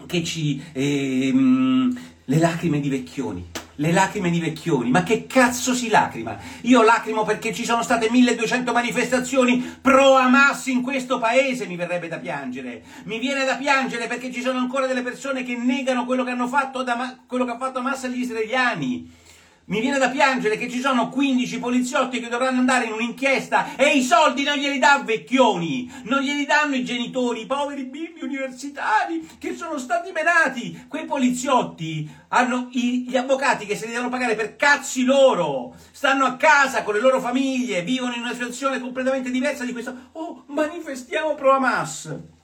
che 0.08 0.24
ci 0.24 0.60
eh, 0.74 1.32
le 1.32 2.40
lacrime 2.40 2.80
di 2.80 2.90
vecchioni 2.90 3.50
le 3.76 3.92
lacrime 3.92 4.32
di 4.32 4.40
vecchioni. 4.40 4.90
Ma 4.90 5.04
che 5.04 5.28
cazzo 5.28 5.76
si 5.76 5.90
lacrima? 5.90 6.38
Io 6.62 6.82
lacrimo 6.82 7.24
perché 7.24 7.54
ci 7.54 7.66
sono 7.66 7.84
state 7.84 8.10
1200 8.10 8.72
manifestazioni 8.72 9.78
pro 9.80 10.16
Hamas 10.16 10.66
in 10.68 10.82
questo 10.82 11.20
paese, 11.20 11.68
mi 11.68 11.76
verrebbe 11.76 12.08
da 12.08 12.18
piangere. 12.18 12.84
Mi 13.04 13.20
viene 13.20 13.46
da 13.46 13.58
piangere 13.58 14.08
perché 14.08 14.32
ci 14.32 14.42
sono 14.42 14.58
ancora 14.58 14.88
delle 14.88 15.04
persone 15.04 15.44
che 15.44 15.56
negano 15.56 16.06
quello 16.06 16.24
che 16.24 16.32
hanno 16.32 16.48
fatto, 16.48 16.82
da, 16.84 17.18
quello 17.28 17.46
che 17.46 17.52
ha 17.52 17.58
fatto 17.58 17.80
Hamas 17.80 18.06
agli 18.06 18.22
israeliani. 18.22 19.24
Mi 19.68 19.80
viene 19.80 19.98
da 19.98 20.10
piangere 20.10 20.58
che 20.58 20.70
ci 20.70 20.80
sono 20.80 21.10
15 21.10 21.58
poliziotti 21.58 22.20
che 22.20 22.30
dovranno 22.30 22.60
andare 22.60 22.86
in 22.86 22.92
un'inchiesta 22.92 23.76
e 23.76 23.98
i 23.98 24.04
soldi 24.04 24.44
non 24.44 24.58
glieli 24.58 24.78
dà 24.78 25.02
Vecchioni, 25.04 25.92
non 26.04 26.22
glieli 26.22 26.46
danno 26.46 26.76
i 26.76 26.86
genitori, 26.86 27.42
i 27.42 27.46
poveri 27.48 27.86
bimbi 27.86 28.22
universitari 28.22 29.28
che 29.40 29.56
sono 29.56 29.80
stati 29.80 30.12
menati. 30.12 30.86
Quei 30.88 31.06
poliziotti 31.06 32.08
hanno 32.28 32.68
i, 32.74 33.06
gli 33.08 33.18
avvocati 33.18 33.66
che 33.66 33.76
se 33.76 33.88
li 33.88 33.94
devono 33.94 34.10
pagare 34.10 34.36
per 34.36 34.56
cazzi 34.56 35.04
loro, 35.04 35.76
stanno 35.90 36.26
a 36.26 36.36
casa 36.36 36.84
con 36.84 36.94
le 36.94 37.00
loro 37.00 37.20
famiglie, 37.20 37.82
vivono 37.82 38.14
in 38.14 38.22
una 38.22 38.34
situazione 38.34 38.80
completamente 38.80 39.32
diversa 39.32 39.66
di 39.66 39.72
questa. 39.72 40.10
Oh, 40.12 40.44
manifestiamo 40.46 41.34
pro 41.34 41.54
Hamas 41.54 42.35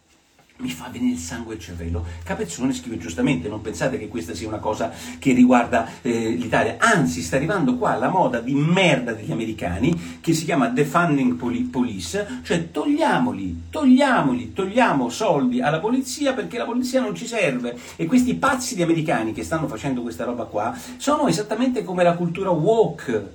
mi 0.62 0.70
fa 0.70 0.90
venire 0.92 1.14
il 1.14 1.20
sangue 1.20 1.56
al 1.56 1.60
cervello. 1.60 2.06
Capezzone 2.24 2.74
scrive 2.74 2.98
giustamente, 2.98 3.48
non 3.50 3.62
pensate 3.62 3.98
che 3.98 4.08
questa 4.08 4.34
sia 4.34 4.48
una 4.48 4.60
cosa 4.60 4.92
che 5.20 5.34
riguarda 5.34 5.88
eh, 6.02 6.30
l'Italia, 6.30 6.76
anzi 6.80 7.22
sta 7.22 7.36
arrivando 7.36 7.76
qua 7.76 7.96
la 7.96 8.10
moda 8.10 8.40
di 8.40 8.54
merda 8.54 9.14
degli 9.14 9.32
americani 9.32 10.20
che 10.22 10.34
si 10.34 10.46
chiama 10.46 10.68
defunding 10.68 11.36
police, 11.70 12.42
cioè 12.44 12.72
togliamoli, 12.72 13.64
togliamoli, 13.70 14.54
togliamo 14.54 15.10
soldi 15.10 15.62
alla 15.62 15.80
polizia 15.80 16.34
perché 16.34 16.58
la 16.58 16.66
polizia 16.66 17.02
non 17.02 17.16
ci 17.16 17.26
serve 17.26 17.78
e 17.96 18.06
questi 18.06 18.36
pazzi 18.36 18.76
di 18.76 18.84
americani 18.84 19.34
che 19.34 19.44
stanno 19.44 19.68
facendo 19.68 20.02
questa 20.02 20.26
roba 20.26 20.46
qua 20.46 20.78
sono 20.98 21.28
esattamente 21.28 21.84
come 21.84 22.04
la 22.04 22.14
cultura 22.14 22.50
woke, 22.52 23.32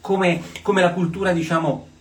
come, 0.00 0.42
come 0.62 0.80
la 0.80 0.92
cultura 0.92 1.32
diciamo 1.32 1.92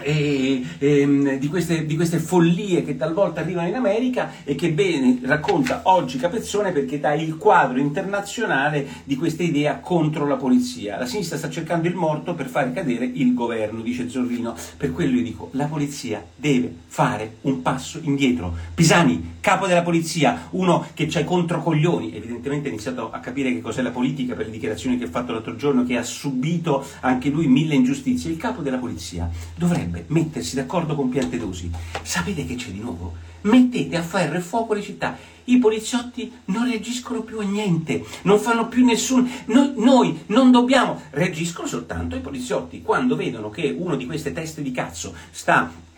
e, 0.00 0.64
e, 0.78 1.00
ehm, 1.00 1.38
di, 1.38 1.48
queste, 1.48 1.86
di, 1.86 1.96
queste, 1.96 2.18
follie 2.18 2.84
che 2.84 2.96
talvolta 2.96 3.40
arrivano 3.40 3.68
in 3.68 3.74
America 3.74 4.32
e 4.44 4.54
che 4.54 4.72
bene 4.72 5.18
racconta 5.22 5.82
oggi 5.84 6.18
Capezzone 6.18 6.72
perché 6.72 6.98
dà 6.98 7.14
il 7.14 7.36
quadro 7.36 7.78
internazionale 7.78 8.86
di 9.04 9.16
questa 9.16 9.42
idea 9.42 9.78
contro 9.78 10.26
la 10.26 10.36
polizia. 10.36 10.98
La 10.98 11.06
sinistra 11.06 11.36
sta 11.36 11.50
cercando 11.50 11.88
il 11.88 11.94
morto 11.94 12.34
per 12.34 12.48
fare 12.48 12.72
cadere 12.72 13.04
il 13.04 13.34
governo, 13.34 13.80
dice 13.80 14.08
Zorrino. 14.08 14.54
Per 14.76 14.92
quello 14.92 15.16
io 15.16 15.22
dico, 15.22 15.48
la 15.52 15.66
polizia 15.66 16.24
deve 16.34 16.72
fare 16.86 17.36
un 17.42 17.62
passo 17.62 17.98
indietro. 18.02 18.54
Pisani, 18.74 19.36
capo 19.40 19.66
della 19.66 19.82
polizia, 19.82 20.48
uno 20.50 20.86
che 20.94 21.06
c'è 21.06 21.24
contro 21.24 21.62
coglioni, 21.62 22.14
evidentemente 22.14 22.68
ha 22.68 22.72
iniziato 22.72 23.10
a 23.10 23.18
capire 23.18 23.52
che 23.52 23.60
cos'è 23.60 23.82
la 23.82 23.90
politica 23.90 24.34
per 24.34 24.46
le 24.46 24.52
dichiarazioni 24.52 24.98
che 24.98 25.04
ha 25.04 25.08
fatto 25.08 25.32
l'altro 25.32 25.56
giorno, 25.56 25.84
che 25.84 25.96
ha 25.96 26.02
subito 26.02 26.84
anche 27.00 27.28
lui 27.28 27.46
mille 27.46 27.74
ingiustizie. 27.74 28.30
Il 28.30 28.36
capo 28.36 28.62
della 28.62 28.78
polizia 28.78 29.28
dovrebbe 29.56 29.89
dovrebbe 29.90 30.04
mettersi 30.08 30.54
d'accordo 30.54 30.94
con 30.94 31.08
Piantedosi. 31.08 31.70
Sapete 32.02 32.46
che 32.46 32.54
c'è 32.54 32.70
di 32.70 32.78
nuovo? 32.78 33.28
Mettete 33.42 33.96
a 33.96 34.02
ferro 34.02 34.36
e 34.36 34.40
fuoco 34.40 34.74
le 34.74 34.82
città. 34.82 35.16
I 35.44 35.58
poliziotti 35.58 36.30
non 36.46 36.66
reagiscono 36.70 37.22
più 37.22 37.40
a 37.40 37.42
niente, 37.42 38.04
non 38.22 38.38
fanno 38.38 38.68
più 38.68 38.84
nessun... 38.84 39.28
Noi, 39.46 39.72
noi, 39.76 40.22
non 40.26 40.50
dobbiamo... 40.50 41.00
Reagiscono 41.10 41.66
soltanto 41.66 42.14
i 42.14 42.20
poliziotti 42.20 42.82
quando 42.82 43.16
vedono 43.16 43.50
che 43.50 43.74
uno 43.76 43.96
di 43.96 44.06
queste 44.06 44.32
teste 44.32 44.62
di 44.62 44.70
cazzo 44.70 45.14
sta 45.30 45.88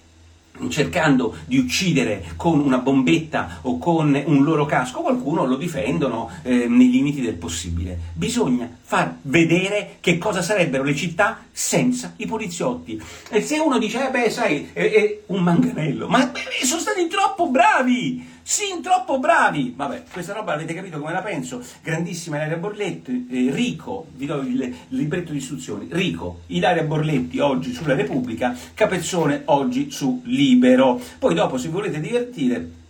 cercando 0.69 1.37
di 1.47 1.59
uccidere 1.59 2.33
con 2.37 2.61
una 2.61 2.79
bombetta 2.79 3.59
o 3.63 3.79
con 3.79 4.21
un 4.25 4.45
loro 4.45 4.67
casco, 4.67 5.01
qualcuno 5.01 5.45
lo 5.45 5.57
difendono 5.57 6.31
eh, 6.43 6.67
nei 6.69 6.91
limiti 6.91 7.21
del 7.21 7.35
possibile. 7.35 7.99
Bisogna 8.13 8.71
far 8.83 9.17
vedere 9.23 9.97
che 10.01 10.19
cosa 10.19 10.43
sarebbero 10.43 10.85
le 10.85 10.95
città 10.95 11.45
senza 11.51 12.15
i 12.17 12.27
poliziotti. 12.27 13.01
E 13.31 13.41
se 13.41 13.59
uno 13.59 13.79
dice, 13.79 14.09
eh 14.09 14.11
beh, 14.11 14.31
sai, 14.31 14.71
è, 14.73 14.91
è 14.91 15.21
un 15.27 15.43
manganello, 15.43 16.09
ma 16.09 16.27
beh, 16.27 16.65
sono 16.65 16.81
stati 16.81 17.07
troppo 17.09 17.49
bravi! 17.49 18.31
Sin 18.45 18.83
troppo 18.83 19.21
bravi! 19.21 19.73
Vabbè, 19.77 20.03
questa 20.11 20.33
roba 20.33 20.55
avete 20.55 20.75
capito 20.75 20.99
come 20.99 21.13
la 21.13 21.23
penso? 21.23 21.63
Grandissima 21.81 22.37
Ilaria 22.37 22.57
Borletti, 22.57 23.29
eh, 23.31 23.55
Rico, 23.55 24.09
vi 24.17 24.27
do 24.27 24.41
il, 24.41 24.75
libretto 24.89 25.31
di 25.31 25.39
istruzioni, 25.39 25.87
Rico, 25.91 26.41
Ilaria 26.49 26.83
Borletti 26.83 27.39
oggi 27.39 27.73
sulla 27.73 27.95
Repubblica, 27.95 28.57
Capezzone 28.75 29.43
oggi 29.47 29.91
su 29.93 30.23
Libero. 30.25 31.01
Poi 31.19 31.35
dopo 31.35 31.57
se 31.57 31.69
volete 31.69 32.01
divertire 32.01 32.82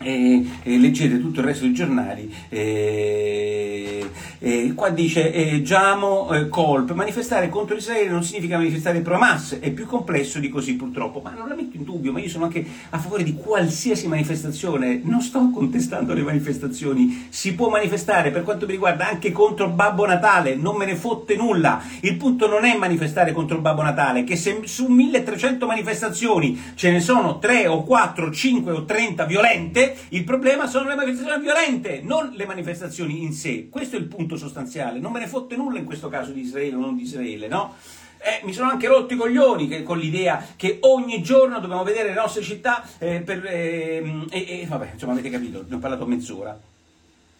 e, 0.00 0.46
e, 0.62 0.78
leggete 0.78 1.20
tutto 1.20 1.40
il 1.40 1.46
resto 1.46 1.64
dei 1.64 1.74
giornali. 1.74 2.32
E, 2.48 4.08
e, 4.38 4.72
qua 4.74 4.90
dice 4.90 5.32
eh, 5.32 5.62
Giamo 5.62 6.32
eh, 6.32 6.48
Colp, 6.48 6.92
manifestare 6.92 7.48
contro 7.48 7.76
Israele 7.76 8.08
non 8.08 8.22
significa 8.22 8.56
manifestare 8.56 9.00
pro 9.00 9.16
Hamas, 9.16 9.58
è 9.60 9.70
più 9.72 9.86
complesso 9.86 10.38
di 10.38 10.48
così 10.48 10.74
purtroppo, 10.74 11.20
ma 11.20 11.34
non 11.36 11.48
la 11.48 11.54
metto 11.54 11.76
in 11.76 11.84
dubbio, 11.84 12.12
ma 12.12 12.20
io 12.20 12.28
sono 12.28 12.44
anche 12.44 12.64
a 12.90 12.98
favore 12.98 13.24
di 13.24 13.34
qualsiasi 13.34 14.06
manifestazione, 14.06 15.00
non 15.02 15.20
sto 15.20 15.50
contestando 15.50 16.14
le 16.14 16.22
manifestazioni, 16.22 17.26
si 17.28 17.54
può 17.54 17.68
manifestare 17.68 18.30
per 18.30 18.44
quanto 18.44 18.66
mi 18.66 18.72
riguarda 18.72 19.08
anche 19.08 19.32
contro 19.32 19.68
Babbo 19.68 20.06
Natale, 20.06 20.54
non 20.54 20.76
me 20.76 20.86
ne 20.86 20.94
fotte 20.94 21.34
nulla, 21.34 21.82
il 22.00 22.16
punto 22.16 22.46
non 22.46 22.64
è 22.64 22.76
manifestare 22.76 23.32
contro 23.32 23.58
Babbo 23.58 23.82
Natale, 23.82 24.22
che 24.22 24.36
se 24.36 24.60
su 24.64 24.86
1300 24.86 25.66
manifestazioni 25.66 26.60
ce 26.74 26.92
ne 26.92 27.00
sono 27.00 27.38
3 27.38 27.66
o 27.66 27.82
4, 27.82 28.30
5 28.30 28.72
o 28.72 28.84
30 28.84 29.24
violente, 29.24 29.87
il 30.10 30.24
problema 30.24 30.66
sono 30.66 30.88
le 30.88 30.94
manifestazioni 30.94 31.42
violente, 31.42 32.00
non 32.02 32.32
le 32.34 32.46
manifestazioni 32.46 33.22
in 33.22 33.32
sé. 33.32 33.68
Questo 33.68 33.96
è 33.96 33.98
il 33.98 34.06
punto 34.06 34.36
sostanziale. 34.36 34.98
Non 34.98 35.12
me 35.12 35.20
ne 35.20 35.26
fotte 35.26 35.56
nulla 35.56 35.78
in 35.78 35.84
questo 35.84 36.08
caso 36.08 36.32
di 36.32 36.40
Israele 36.40 36.76
o 36.76 36.80
non 36.80 36.96
di 36.96 37.02
Israele, 37.02 37.48
no? 37.48 37.74
Eh, 38.18 38.44
mi 38.44 38.52
sono 38.52 38.68
anche 38.68 38.88
rotti 38.88 39.14
i 39.14 39.16
coglioni 39.16 39.68
che, 39.68 39.84
con 39.84 39.96
l'idea 39.96 40.44
che 40.56 40.78
ogni 40.80 41.22
giorno 41.22 41.60
dobbiamo 41.60 41.84
vedere 41.84 42.08
le 42.08 42.14
nostre 42.14 42.42
città 42.42 42.84
eh, 42.98 43.20
per, 43.20 43.44
eh, 43.46 44.66
vabbè, 44.68 44.90
insomma 44.94 45.12
avete 45.12 45.30
capito, 45.30 45.64
ne 45.68 45.76
ho 45.76 45.78
parlato 45.78 46.04
mezz'ora. 46.04 46.58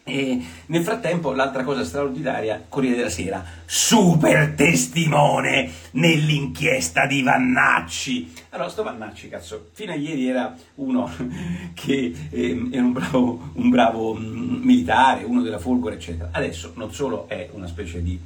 E 0.08 0.42
nel 0.66 0.82
frattempo, 0.82 1.32
l'altra 1.32 1.62
cosa 1.64 1.84
straordinaria, 1.84 2.64
Corriere 2.66 2.96
della 2.96 3.10
Sera, 3.10 3.44
super 3.66 4.54
testimone 4.54 5.70
nell'inchiesta 5.92 7.04
di 7.06 7.22
Vannacci. 7.22 8.32
Allora, 8.50 8.70
sto 8.70 8.82
Vannacci, 8.84 9.28
cazzo, 9.28 9.68
fino 9.72 9.92
a 9.92 9.96
ieri 9.96 10.26
era 10.26 10.56
uno 10.76 11.10
che 11.74 12.14
eh, 12.30 12.68
era 12.72 12.82
un 12.82 12.92
bravo, 12.92 13.50
un 13.52 13.68
bravo 13.68 14.14
mm, 14.14 14.62
militare, 14.62 15.24
uno 15.24 15.42
della 15.42 15.58
Folgore, 15.58 15.96
eccetera. 15.96 16.30
Adesso 16.32 16.72
non 16.76 16.90
solo 16.90 17.28
è 17.28 17.50
una 17.52 17.66
specie 17.66 18.02
di 18.02 18.18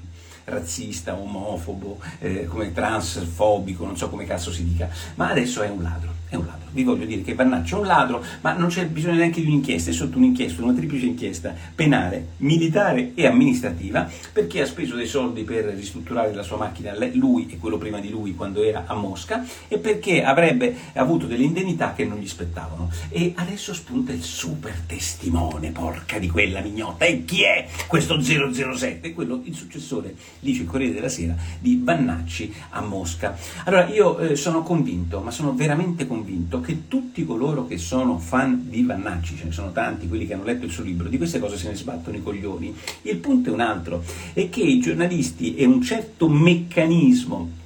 razzista, 0.44 1.16
omofobo, 1.16 1.98
eh, 2.20 2.46
come 2.46 2.72
transfobico, 2.72 3.84
non 3.84 3.96
so 3.96 4.08
come 4.08 4.24
cazzo 4.24 4.52
si 4.52 4.64
dica, 4.64 4.88
ma 5.16 5.30
adesso 5.30 5.62
è 5.62 5.68
un 5.68 5.82
ladro, 5.82 6.14
è 6.28 6.36
un 6.36 6.46
ladro 6.46 6.61
vi 6.72 6.82
voglio 6.82 7.04
dire 7.04 7.22
che 7.22 7.34
Vannaccio 7.34 7.76
è 7.76 7.80
un 7.80 7.86
ladro, 7.86 8.24
ma 8.40 8.52
non 8.54 8.68
c'è 8.68 8.86
bisogno 8.86 9.16
neanche 9.16 9.40
di 9.40 9.46
un'inchiesta, 9.46 9.90
è 9.90 9.92
sotto 9.92 10.18
un'inchiesta, 10.18 10.62
una 10.62 10.72
triplice 10.72 11.06
inchiesta 11.06 11.54
penale, 11.74 12.28
militare 12.38 13.12
e 13.14 13.26
amministrativa, 13.26 14.08
perché 14.32 14.62
ha 14.62 14.66
speso 14.66 14.96
dei 14.96 15.06
soldi 15.06 15.42
per 15.42 15.64
ristrutturare 15.64 16.34
la 16.34 16.42
sua 16.42 16.56
macchina, 16.56 16.94
lui 17.14 17.48
e 17.50 17.58
quello 17.58 17.78
prima 17.78 18.00
di 18.00 18.10
lui 18.10 18.34
quando 18.34 18.62
era 18.62 18.84
a 18.86 18.94
Mosca, 18.94 19.44
e 19.68 19.78
perché 19.78 20.22
avrebbe 20.24 20.74
avuto 20.94 21.26
delle 21.26 21.44
indennità 21.44 21.92
che 21.92 22.04
non 22.04 22.18
gli 22.18 22.28
spettavano. 22.28 22.90
E 23.08 23.32
adesso 23.36 23.74
spunta 23.74 24.12
il 24.12 24.22
super 24.22 24.74
testimone, 24.86 25.70
porca 25.70 26.18
di 26.18 26.28
quella 26.28 26.60
mignotta. 26.60 27.04
E 27.04 27.24
chi 27.24 27.42
è 27.42 27.66
questo 27.86 28.20
007? 28.20 29.08
È 29.08 29.14
quello, 29.14 29.40
il 29.44 29.54
successore, 29.54 30.14
dice 30.40 30.62
il 30.62 30.68
Corriere 30.68 30.94
della 30.94 31.08
Sera, 31.08 31.34
di 31.58 31.80
Vannacci 31.82 32.52
a 32.70 32.80
Mosca. 32.80 33.36
Allora 33.64 33.88
io 33.88 34.18
eh, 34.18 34.36
sono 34.36 34.62
convinto, 34.62 35.20
ma 35.20 35.30
sono 35.30 35.54
veramente 35.54 36.06
convinto, 36.06 36.60
che 36.62 36.88
tutti 36.88 37.26
coloro 37.26 37.66
che 37.66 37.76
sono 37.76 38.16
fan 38.16 38.70
di 38.70 38.82
Vannacci, 38.82 39.36
ce 39.36 39.44
ne 39.44 39.52
sono 39.52 39.72
tanti, 39.72 40.08
quelli 40.08 40.26
che 40.26 40.32
hanno 40.32 40.44
letto 40.44 40.64
il 40.64 40.70
suo 40.70 40.82
libro, 40.82 41.08
di 41.08 41.18
queste 41.18 41.38
cose 41.38 41.58
se 41.58 41.68
ne 41.68 41.74
sbattono 41.74 42.16
i 42.16 42.22
coglioni. 42.22 42.74
Il 43.02 43.16
punto 43.18 43.50
è 43.50 43.52
un 43.52 43.60
altro, 43.60 44.02
è 44.32 44.48
che 44.48 44.62
i 44.62 44.80
giornalisti 44.80 45.54
e 45.56 45.66
un 45.66 45.82
certo 45.82 46.30
meccanismo 46.30 47.60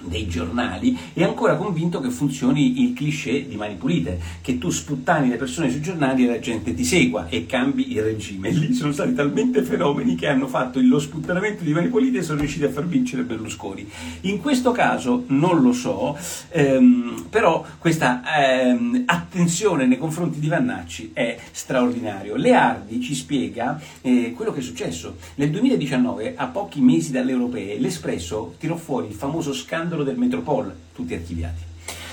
dei 0.00 0.28
giornali 0.28 0.96
è 1.12 1.22
ancora 1.22 1.56
convinto 1.56 2.00
che 2.00 2.10
funzioni 2.10 2.82
il 2.82 2.92
cliché 2.92 3.46
di 3.46 3.56
Mani 3.56 3.74
Pulite, 3.74 4.18
che 4.40 4.58
tu 4.58 4.70
sputtani 4.70 5.28
le 5.28 5.36
persone 5.36 5.70
sui 5.70 5.80
giornali 5.80 6.24
e 6.24 6.28
la 6.28 6.38
gente 6.38 6.74
ti 6.74 6.84
segua 6.84 7.28
e 7.28 7.46
cambi 7.46 7.92
il 7.92 8.02
regime. 8.02 8.50
Lì 8.50 8.72
sono 8.74 8.92
stati 8.92 9.14
talmente 9.14 9.62
fenomeni 9.62 10.14
che 10.14 10.28
hanno 10.28 10.46
fatto 10.46 10.80
lo 10.80 10.98
sputtanamento 10.98 11.64
di 11.64 11.72
Mani 11.72 11.88
Pulite 11.88 12.18
e 12.18 12.22
sono 12.22 12.40
riusciti 12.40 12.64
a 12.64 12.70
far 12.70 12.86
vincere 12.86 13.22
Berlusconi. 13.22 13.88
In 14.22 14.40
questo 14.40 14.72
caso 14.72 15.24
non 15.28 15.60
lo 15.60 15.72
so, 15.72 16.16
ehm, 16.50 17.26
però 17.28 17.64
questa 17.78 18.22
ehm, 18.38 19.02
attenzione 19.06 19.86
nei 19.86 19.98
confronti 19.98 20.38
di 20.38 20.48
Vannacci 20.48 21.10
è 21.12 21.38
straordinario. 21.50 22.36
Leardi 22.36 23.00
ci 23.00 23.14
spiega 23.14 23.80
eh, 24.00 24.32
quello 24.34 24.52
che 24.52 24.60
è 24.60 24.62
successo. 24.62 25.16
Nel 25.36 25.50
2019, 25.50 26.34
a 26.36 26.46
pochi 26.46 26.80
mesi 26.80 27.10
dalle 27.10 27.32
europee, 27.32 27.78
l'Espresso 27.78 28.54
tirò 28.58 28.76
fuori 28.76 29.08
il 29.08 29.14
famoso 29.14 29.52
scandalo 29.52 29.87
scandalo 29.88 30.04
del 30.04 30.18
Metropol, 30.18 30.72
tutti 30.94 31.14
archiviati. 31.14 31.66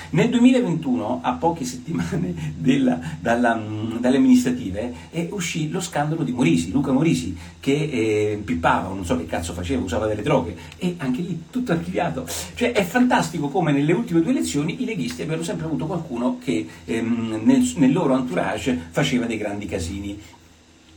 Nel 0.08 0.30
2021, 0.30 1.20
a 1.22 1.32
poche 1.32 1.64
settimane 1.64 2.54
della, 2.56 2.98
dalla, 3.20 3.56
mm, 3.56 3.96
dalle 3.98 4.16
amministrative, 4.16 4.94
eh, 5.10 5.28
uscì 5.32 5.68
lo 5.68 5.80
scandalo 5.80 6.22
di 6.22 6.32
Morisi, 6.32 6.70
Luca 6.70 6.92
Morisi, 6.92 7.36
che 7.60 7.72
eh, 7.72 8.40
pippava, 8.42 8.88
non 8.88 9.04
so 9.04 9.16
che 9.18 9.26
cazzo 9.26 9.52
faceva, 9.52 9.82
usava 9.82 10.06
delle 10.06 10.22
droghe, 10.22 10.56
e 10.78 10.94
anche 10.98 11.20
lì 11.20 11.42
tutto 11.50 11.72
archiviato. 11.72 12.26
Cioè 12.54 12.72
è 12.72 12.84
fantastico 12.84 13.48
come 13.48 13.72
nelle 13.72 13.92
ultime 13.92 14.22
due 14.22 14.30
elezioni 14.30 14.80
i 14.80 14.84
leghisti 14.86 15.22
abbiano 15.22 15.42
sempre 15.42 15.66
avuto 15.66 15.86
qualcuno 15.86 16.38
che 16.42 16.66
ehm, 16.84 17.40
nel, 17.44 17.72
nel 17.76 17.92
loro 17.92 18.16
entourage 18.16 18.78
faceva 18.90 19.26
dei 19.26 19.36
grandi 19.36 19.66
casini. 19.66 20.18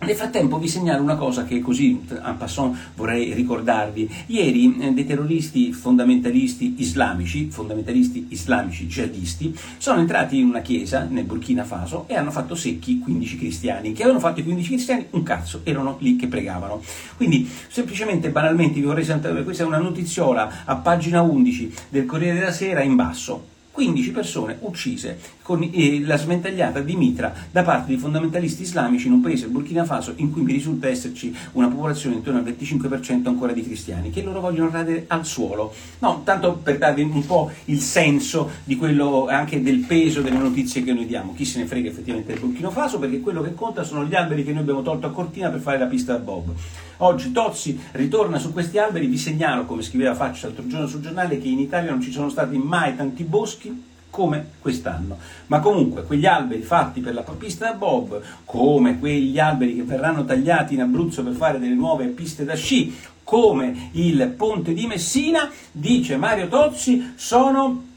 Nel 0.02 0.16
frattempo 0.16 0.58
vi 0.60 0.70
segnalo 0.70 1.04
una 1.04 1.18
cosa 1.18 1.44
che 1.44 1.60
così 1.60 2.02
en 2.10 2.38
passant 2.38 2.74
vorrei 2.96 3.34
ricordarvi. 3.34 4.10
Ieri 4.28 4.78
eh, 4.80 4.94
dei 4.94 5.06
terroristi 5.06 5.74
fondamentalisti 5.74 6.76
islamici, 6.78 7.50
fondamentalisti 7.50 8.28
islamici 8.30 8.88
jihadisti, 8.88 9.54
sono 9.78 10.00
entrati 10.00 10.40
in 10.40 10.48
una 10.48 10.62
chiesa 10.62 11.04
nel 11.04 11.26
Burkina 11.26 11.66
Faso 11.66 12.06
e 12.08 12.16
hanno 12.16 12.32
fatto 12.32 12.56
secchi 12.56 13.00
15 13.00 13.38
cristiani. 13.38 13.92
Che 13.92 14.04
avevano 14.04 14.22
fatto 14.22 14.40
i 14.40 14.44
15 14.44 14.70
cristiani? 14.70 15.06
Un 15.10 15.24
cazzo, 15.24 15.62
erano 15.66 15.98
lì 16.00 16.16
che 16.16 16.28
pregavano. 16.28 16.82
Quindi 17.18 17.50
semplicemente, 17.68 18.30
banalmente, 18.30 18.80
vi 18.80 18.86
vorrei 18.86 19.04
sentire, 19.04 19.44
questa 19.44 19.64
è 19.64 19.66
una 19.66 19.80
notiziola 19.80 20.64
a 20.64 20.78
pagina 20.78 21.22
11 21.22 21.74
del 21.90 22.06
Corriere 22.06 22.40
della 22.40 22.54
Sera 22.54 22.82
in 22.82 22.96
basso 22.96 23.58
15 23.80 24.12
persone 24.12 24.58
uccise 24.60 25.18
con 25.50 25.68
eh, 25.74 26.02
la 26.02 26.16
smentagliata 26.16 26.80
di 26.80 26.96
mitra 26.96 27.34
da 27.50 27.64
parte 27.64 27.92
di 27.92 27.98
fondamentalisti 27.98 28.62
islamici 28.62 29.08
in 29.08 29.14
un 29.14 29.22
paese, 29.22 29.46
il 29.46 29.52
Burkina 29.52 29.84
Faso, 29.84 30.14
in 30.18 30.32
cui 30.32 30.44
mi 30.44 30.52
risulta 30.52 30.88
esserci 30.88 31.36
una 31.54 31.68
popolazione 31.68 32.18
intorno 32.18 32.38
al 32.38 32.46
25% 32.46 33.28
ancora 33.28 33.52
di 33.52 33.64
cristiani, 33.64 34.12
che 34.12 34.22
loro 34.22 34.42
vogliono 34.42 34.70
radere 34.70 35.06
al 35.08 35.26
suolo. 35.26 35.74
No, 36.00 36.22
tanto 36.24 36.60
per 36.62 36.78
darvi 36.78 37.02
un 37.02 37.26
po' 37.26 37.50
il 37.66 37.80
senso 37.80 38.52
di 38.64 38.76
quello, 38.76 39.26
anche 39.28 39.64
del 39.64 39.80
peso 39.80 40.22
delle 40.22 40.38
notizie 40.38 40.84
che 40.84 40.94
noi 40.94 41.08
diamo. 41.08 41.34
Chi 41.34 41.46
se 41.46 41.58
ne 41.58 41.66
frega 41.66 41.90
effettivamente 41.90 42.32
del 42.32 42.42
Burkina 42.42 42.70
Faso, 42.70 43.00
perché 43.00 43.20
quello 43.20 43.42
che 43.42 43.56
conta 43.56 43.82
sono 43.82 44.06
gli 44.06 44.14
alberi 44.14 44.44
che 44.44 44.52
noi 44.52 44.62
abbiamo 44.62 44.84
tolto 44.84 45.08
a 45.08 45.12
Cortina 45.12 45.50
per 45.50 45.62
fare 45.62 45.80
la 45.80 45.88
pista 45.88 46.12
da 46.12 46.20
Bob. 46.20 46.52
Oggi 46.98 47.32
Tozzi 47.32 47.80
ritorna 47.94 48.38
su 48.38 48.54
questi 48.54 48.78
alberi, 48.78 49.08
vi 49.08 49.18
segnalo, 49.18 49.66
come 49.66 49.82
scriveva 49.82 50.14
Faccia 50.14 50.46
l'altro 50.46 50.68
giorno 50.68 50.86
sul 50.86 51.02
giornale, 51.02 51.40
che 51.40 51.48
in 51.48 51.58
Italia 51.58 51.90
non 51.90 52.02
ci 52.02 52.12
sono 52.12 52.30
stati 52.30 52.56
mai 52.56 52.96
tanti 52.96 53.24
boschi 53.24 53.88
come 54.10 54.52
quest'anno. 54.60 55.18
Ma 55.48 55.60
comunque 55.60 56.04
quegli 56.04 56.26
alberi 56.26 56.62
fatti 56.62 57.02
per 57.02 57.14
la 57.14 57.22
pista 57.22 57.66
da 57.66 57.74
Bob, 57.74 58.22
come 58.46 59.00
quegli 59.00 59.40
alberi 59.40 59.76
che 59.76 59.84
verranno 59.84 60.26
tagliati 60.26 60.74
in 60.74 60.82
Abruzzo 60.82 61.24
per 61.24 61.34
fare 61.34 61.60
delle 61.60 61.76
nuove 61.76 62.06
piste 62.08 62.44
da 62.44 62.56
sci, 62.56 62.96
come 63.24 63.90
il 63.94 64.34
ponte 64.36 64.74
di 64.74 64.88
Messina, 64.88 65.50
dice 65.72 66.18
Mario 66.18 66.48
Tozzi, 66.48 67.14
sono 67.16 67.88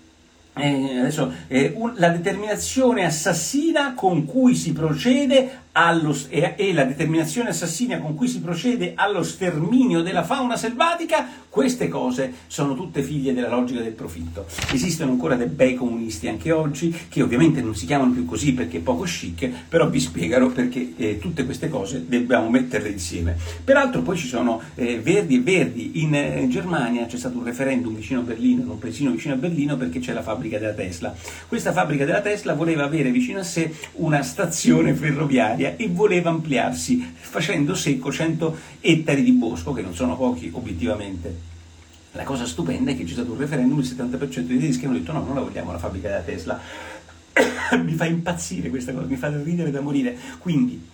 eh, 0.55 0.99
adesso, 0.99 1.33
eh, 1.49 1.73
un, 1.75 1.95
la 1.97 2.11
determinazione 2.11 3.07
assassina 3.07 3.95
con 3.95 4.27
cui 4.27 4.55
si 4.55 4.73
procede 4.73 5.62
allo, 5.73 6.17
e, 6.29 6.55
e, 6.57 6.73
la 6.73 6.85
determinazione 6.85 7.51
assassina 7.51 7.99
con 7.99 8.15
cui 8.15 8.29
si 8.29 8.41
procede 8.41 8.93
allo 8.95 9.23
sterminio 9.23 10.03
della 10.03 10.23
fauna 10.23 10.57
selvatica, 10.57 11.27
queste 11.49 11.89
cose 11.89 12.33
sono 12.47 12.75
tutte 12.75 13.03
figlie 13.03 13.33
della 13.33 13.49
logica 13.49 13.81
del 13.81 13.93
profitto. 13.93 14.47
Esistono 14.73 15.13
ancora 15.13 15.35
dei 15.35 15.49
bei 15.49 15.75
comunisti 15.75 16.29
anche 16.29 16.51
oggi, 16.53 16.95
che 17.09 17.23
ovviamente 17.23 17.61
non 17.63 17.75
si 17.75 17.87
chiamano 17.87 18.13
più 18.13 18.25
così 18.25 18.53
perché 18.53 18.79
è 18.79 18.81
poco 18.81 19.05
chic, 19.05 19.51
però 19.69 19.89
vi 19.89 20.01
spiegano 20.01 20.51
perché 20.51 20.93
eh, 20.97 21.19
tutte 21.19 21.45
queste 21.45 21.69
cose 21.69 22.05
dobbiamo 22.07 22.49
metterle 22.51 22.89
insieme. 22.89 23.37
Peraltro 23.65 24.03
poi 24.03 24.17
ci 24.17 24.27
sono 24.27 24.61
eh, 24.75 24.99
Verdi 25.01 25.37
e 25.37 25.41
Verdi, 25.41 26.03
in 26.03 26.15
eh, 26.15 26.47
Germania 26.49 27.07
c'è 27.07 27.17
stato 27.17 27.39
un 27.39 27.45
referendum 27.45 27.95
vicino 27.95 28.21
a 28.21 28.25
Berlino, 28.25 28.63
in 28.63 28.69
un 28.69 28.79
paesino 28.79 29.11
vicino 29.11 29.35
a 29.35 29.37
Berlino 29.37 29.77
perché 29.77 30.01
c'è 30.01 30.13
la 30.13 30.23
fabbrica 30.23 30.59
della 30.59 30.73
Tesla. 30.73 31.15
Questa 31.47 31.73
fabbrica 31.73 32.05
della 32.05 32.21
Tesla 32.21 32.55
voleva 32.55 32.85
avere 32.85 33.11
vicino 33.11 33.41
a 33.41 33.45
sé 33.45 33.75
una 33.95 34.23
stazione 34.23 34.95
ferroviaria 34.95 35.62
Italia 35.63 35.77
e 35.77 35.89
voleva 35.89 36.31
ampliarsi 36.31 37.15
facendo 37.15 37.75
secco 37.75 38.11
100 38.11 38.57
ettari 38.81 39.23
di 39.23 39.33
bosco, 39.33 39.73
che 39.73 39.83
non 39.83 39.95
sono 39.95 40.17
pochi 40.17 40.51
obiettivamente. 40.53 41.51
La 42.13 42.25
cosa 42.25 42.45
stupenda 42.45 42.91
è 42.91 42.97
che 42.97 43.05
c'è 43.05 43.13
stato 43.13 43.33
un 43.33 43.39
referendum, 43.39 43.79
il 43.79 43.87
70% 43.87 44.41
dei 44.41 44.59
tedeschi 44.59 44.85
hanno 44.85 44.99
detto 44.99 45.13
no, 45.13 45.25
non 45.25 45.35
la 45.35 45.41
vogliamo 45.41 45.73
la 45.73 45.79
fabbrica 45.79 46.09
della 46.09 46.21
Tesla. 46.21 46.61
mi 47.83 47.95
fa 47.95 48.05
impazzire 48.05 48.69
questa 48.69 48.93
cosa, 48.93 49.07
mi 49.07 49.17
fa 49.17 49.29
ridere 49.43 49.71
da 49.71 49.81
morire. 49.81 50.17
Quindi 50.39 50.89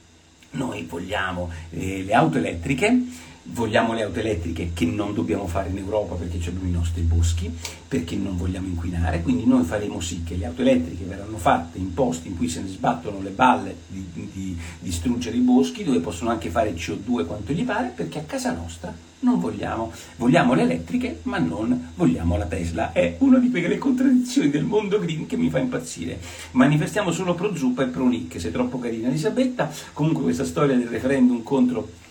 noi 0.50 0.84
vogliamo 0.88 1.50
eh, 1.70 2.04
le 2.04 2.12
auto 2.12 2.38
elettriche, 2.38 3.02
vogliamo 3.50 3.92
le 3.92 4.02
auto 4.02 4.18
elettriche 4.18 4.70
che 4.74 4.84
non 4.84 5.14
dobbiamo 5.14 5.46
fare 5.46 5.70
in 5.70 5.78
Europa 5.78 6.14
perché 6.14 6.36
abbiamo 6.48 6.68
i 6.68 6.72
nostri 6.72 7.02
boschi, 7.02 7.50
perché 7.86 8.16
non 8.16 8.36
vogliamo 8.36 8.66
inquinare, 8.66 9.22
quindi 9.22 9.46
noi 9.46 9.64
faremo 9.64 10.00
sì 10.00 10.22
che 10.22 10.36
le 10.36 10.46
auto 10.46 10.62
elettriche 10.62 11.04
verranno 11.04 11.38
fatte 11.38 11.78
in 11.78 11.94
posti 11.94 12.28
in 12.28 12.36
cui 12.36 12.48
se 12.48 12.60
ne 12.60 12.68
sbattono 12.68 13.20
le 13.22 13.30
balle 13.30 13.74
di, 13.86 14.06
di 14.12 14.58
distruggere 14.80 15.36
i 15.36 15.40
boschi, 15.40 15.84
dove 15.84 16.00
possono 16.00 16.30
anche 16.30 16.50
fare 16.50 16.74
CO2 16.74 17.26
quanto 17.26 17.52
gli 17.52 17.64
pare, 17.64 17.92
perché 17.94 18.18
a 18.18 18.22
casa 18.22 18.52
nostra 18.52 19.06
non 19.20 19.40
vogliamo, 19.40 19.92
vogliamo 20.16 20.54
le 20.54 20.62
elettriche 20.62 21.20
ma 21.22 21.38
non 21.38 21.90
vogliamo 21.94 22.36
la 22.36 22.46
Tesla. 22.46 22.92
È 22.92 23.16
una 23.18 23.38
di 23.38 23.50
quelle 23.50 23.78
contraddizioni 23.78 24.50
del 24.50 24.64
mondo 24.64 24.98
green 24.98 25.26
che 25.26 25.36
mi 25.36 25.50
fa 25.50 25.58
impazzire. 25.58 26.20
Manifestiamo 26.52 27.10
solo 27.10 27.34
pro 27.34 27.54
Zuppa 27.56 27.82
e 27.82 27.86
pro 27.86 28.06
Nick, 28.06 28.40
sei 28.40 28.52
troppo 28.52 28.78
carina 28.78 29.08
Elisabetta, 29.08 29.70
comunque 29.92 30.22
questa 30.22 30.44
storia 30.44 30.76
del 30.76 30.88
referendum 30.88 31.42
contro 31.42 32.06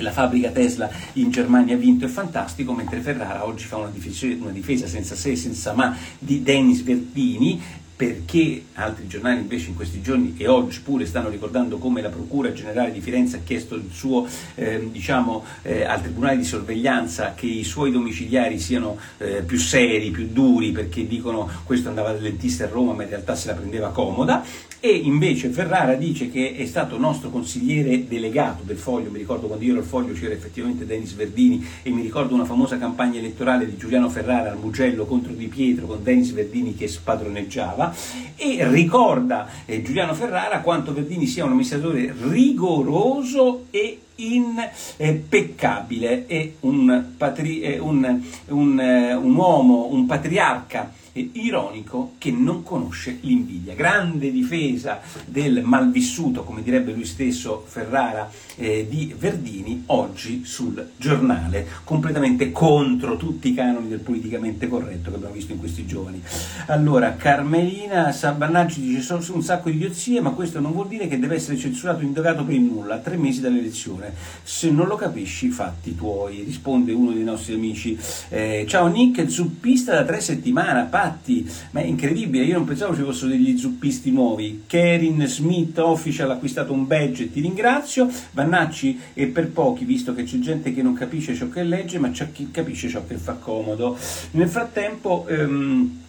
la 0.00 0.12
fabbrica 0.12 0.50
Tesla 0.50 0.90
in 1.14 1.30
Germania 1.30 1.74
ha 1.74 1.78
vinto 1.78 2.04
è 2.04 2.08
fantastico, 2.08 2.72
mentre 2.72 3.00
Ferrara 3.00 3.44
oggi 3.44 3.64
fa 3.64 3.76
una 3.76 3.90
difesa, 3.90 4.26
una 4.38 4.50
difesa 4.50 4.86
senza 4.86 5.14
se 5.14 5.36
senza 5.36 5.72
ma 5.72 5.96
di 6.18 6.42
Dennis 6.42 6.82
Verdini 6.82 7.60
perché 8.02 8.64
altri 8.74 9.06
giornali 9.06 9.40
invece 9.40 9.68
in 9.68 9.76
questi 9.76 10.02
giorni 10.02 10.34
e 10.36 10.48
oggi 10.48 10.80
pure 10.80 11.06
stanno 11.06 11.28
ricordando 11.28 11.78
come 11.78 12.02
la 12.02 12.08
Procura 12.08 12.52
Generale 12.52 12.90
di 12.90 13.00
Firenze 13.00 13.36
ha 13.36 13.40
chiesto 13.44 13.80
suo, 13.92 14.26
eh, 14.56 14.88
diciamo, 14.90 15.44
eh, 15.62 15.84
al 15.84 16.02
Tribunale 16.02 16.36
di 16.36 16.44
Sorveglianza 16.44 17.34
che 17.34 17.46
i 17.46 17.62
suoi 17.62 17.92
domiciliari 17.92 18.58
siano 18.58 18.98
eh, 19.18 19.42
più 19.42 19.56
seri, 19.56 20.10
più 20.10 20.26
duri, 20.32 20.72
perché 20.72 21.06
dicono 21.06 21.48
questo 21.64 21.90
andava 21.90 22.10
dal 22.10 22.22
dentista 22.22 22.64
a 22.64 22.68
Roma 22.68 22.92
ma 22.92 23.04
in 23.04 23.10
realtà 23.10 23.36
se 23.36 23.46
la 23.46 23.54
prendeva 23.54 23.90
comoda 23.90 24.44
e 24.84 24.96
invece 24.96 25.50
Ferrara 25.50 25.94
dice 25.94 26.28
che 26.28 26.56
è 26.56 26.66
stato 26.66 26.98
nostro 26.98 27.30
consigliere 27.30 28.08
delegato 28.08 28.64
del 28.64 28.76
Foglio, 28.76 29.12
mi 29.12 29.18
ricordo 29.18 29.46
quando 29.46 29.64
io 29.64 29.74
ero 29.74 29.80
al 29.80 29.86
Foglio 29.86 30.12
c'era 30.12 30.34
effettivamente 30.34 30.84
Denis 30.84 31.14
Verdini 31.14 31.64
e 31.84 31.90
mi 31.90 32.02
ricordo 32.02 32.34
una 32.34 32.44
famosa 32.44 32.78
campagna 32.78 33.20
elettorale 33.20 33.64
di 33.64 33.76
Giuliano 33.76 34.08
Ferrara 34.08 34.50
al 34.50 34.58
Mugello 34.58 35.04
contro 35.04 35.34
Di 35.34 35.46
Pietro 35.46 35.86
con 35.86 36.02
Denis 36.02 36.32
Verdini 36.32 36.74
che 36.74 36.88
spadroneggiava. 36.88 37.94
E 38.34 38.68
ricorda 38.68 39.48
eh, 39.66 39.82
Giuliano 39.82 40.14
Ferrara 40.14 40.58
quanto 40.62 40.92
Verdini 40.92 41.28
sia 41.28 41.44
un 41.44 41.50
amministratore 41.50 42.12
rigoroso 42.20 43.66
e 43.70 44.00
impeccabile, 44.16 46.26
è 46.26 46.54
un, 46.60 47.04
patri- 47.16 47.78
un, 47.78 48.20
un, 48.48 48.80
eh, 48.80 49.14
un 49.14 49.34
uomo, 49.36 49.86
un 49.92 50.06
patriarca 50.06 50.92
ironico 51.14 52.14
che 52.18 52.30
non 52.30 52.62
conosce 52.62 53.18
l'invidia. 53.20 53.74
Grande 53.74 54.30
difesa 54.30 55.00
del 55.26 55.62
malvissuto, 55.62 56.44
come 56.44 56.62
direbbe 56.62 56.92
lui 56.92 57.04
stesso 57.04 57.64
Ferrara, 57.66 58.30
eh, 58.56 58.86
di 58.88 59.14
Verdini, 59.16 59.84
oggi 59.86 60.44
sul 60.44 60.90
giornale, 60.96 61.66
completamente 61.84 62.52
contro 62.52 63.16
tutti 63.16 63.50
i 63.50 63.54
canoni 63.54 63.88
del 63.88 64.00
politicamente 64.00 64.68
corretto 64.68 65.10
che 65.10 65.16
abbiamo 65.16 65.34
visto 65.34 65.52
in 65.52 65.58
questi 65.58 65.86
giorni. 65.86 66.22
Allora, 66.66 67.14
Carmelina 67.14 68.12
Sabannaggi 68.12 68.80
dice 68.80 69.00
sono 69.02 69.22
un 69.34 69.42
sacco 69.42 69.68
di 69.68 69.76
idiozie, 69.76 70.20
ma 70.20 70.30
questo 70.30 70.60
non 70.60 70.72
vuol 70.72 70.88
dire 70.88 71.08
che 71.08 71.18
deve 71.18 71.36
essere 71.36 71.56
censurato 71.56 72.00
o 72.00 72.02
indagato 72.02 72.44
per 72.44 72.54
il 72.54 72.62
nulla, 72.62 72.94
a 72.94 72.98
tre 72.98 73.16
mesi 73.16 73.40
dall'elezione. 73.40 74.14
Se 74.42 74.70
non 74.70 74.86
lo 74.86 74.96
capisci, 74.96 75.48
fatti 75.48 75.94
tuoi, 75.94 76.42
risponde 76.42 76.92
uno 76.92 77.12
dei 77.12 77.24
nostri 77.24 77.54
amici. 77.54 77.98
Eh, 78.28 78.64
ciao 78.66 78.86
Nick, 78.86 79.30
zuppista 79.30 79.94
da 79.94 80.04
tre 80.04 80.20
settimane, 80.20 80.80
fatti, 81.02 81.50
ma 81.72 81.80
è 81.80 81.84
incredibile, 81.84 82.44
io 82.44 82.54
non 82.54 82.64
pensavo 82.64 82.94
ci 82.94 83.02
fossero 83.02 83.30
degli 83.30 83.58
zuppisti 83.58 84.12
nuovi. 84.12 84.64
Kerin 84.66 85.26
Smith 85.26 85.78
Official 85.78 86.30
ha 86.30 86.34
acquistato 86.34 86.72
un 86.72 86.86
badge, 86.86 87.32
ti 87.32 87.40
ringrazio. 87.40 88.08
Vannacci 88.30 89.00
e 89.14 89.26
per 89.26 89.48
pochi, 89.50 89.84
visto 89.84 90.14
che 90.14 90.22
c'è 90.22 90.38
gente 90.38 90.72
che 90.72 90.82
non 90.82 90.94
capisce 90.94 91.34
ciò 91.34 91.48
che 91.48 91.64
legge, 91.64 91.98
ma 91.98 92.10
c'è 92.10 92.30
chi 92.30 92.50
capisce 92.50 92.88
ciò 92.88 93.04
che 93.04 93.16
fa 93.16 93.34
comodo. 93.34 93.96
Nel 94.32 94.48
frattempo... 94.48 95.26
Ehm, 95.28 96.00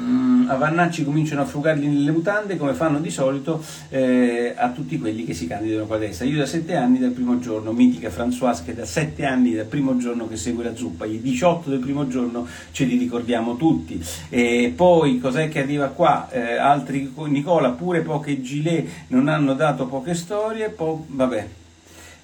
Mm, 0.00 0.48
a 0.48 0.56
Vannacci 0.56 1.04
cominciano 1.04 1.42
a 1.42 1.44
frugargli 1.44 1.86
nelle 1.86 2.10
mutande 2.10 2.56
come 2.56 2.72
fanno 2.74 2.98
di 2.98 3.10
solito 3.10 3.62
eh, 3.90 4.54
a 4.56 4.70
tutti 4.70 4.98
quelli 4.98 5.24
che 5.24 5.34
si 5.34 5.46
candidano 5.46 5.86
qua 5.86 5.96
a 5.96 5.98
destra. 5.98 6.26
Io 6.26 6.38
da 6.38 6.46
sette 6.46 6.74
anni 6.74 6.98
dal 6.98 7.10
primo 7.10 7.38
giorno, 7.38 7.72
mitica 7.72 8.08
Françoise 8.08 8.64
che 8.64 8.74
da 8.74 8.84
sette 8.84 9.24
anni 9.24 9.54
dal 9.54 9.66
primo 9.66 9.96
giorno 9.96 10.28
che 10.28 10.36
segue 10.36 10.64
la 10.64 10.74
zuppa, 10.74 11.04
i 11.04 11.20
18 11.20 11.70
del 11.70 11.78
primo 11.78 12.08
giorno 12.08 12.46
ce 12.72 12.84
li 12.84 12.96
ricordiamo 12.96 13.56
tutti. 13.56 14.02
E 14.28 14.72
poi 14.74 15.18
cos'è 15.18 15.48
che 15.48 15.60
arriva 15.60 15.88
qua? 15.88 16.28
Eh, 16.30 16.56
altri 16.56 17.12
Nicola, 17.26 17.70
pure 17.70 18.00
poche 18.00 18.40
gilet 18.42 18.88
non 19.08 19.28
hanno 19.28 19.54
dato 19.54 19.86
poche 19.86 20.14
storie, 20.14 20.70
poi 20.70 20.96
vabbè. 21.06 21.48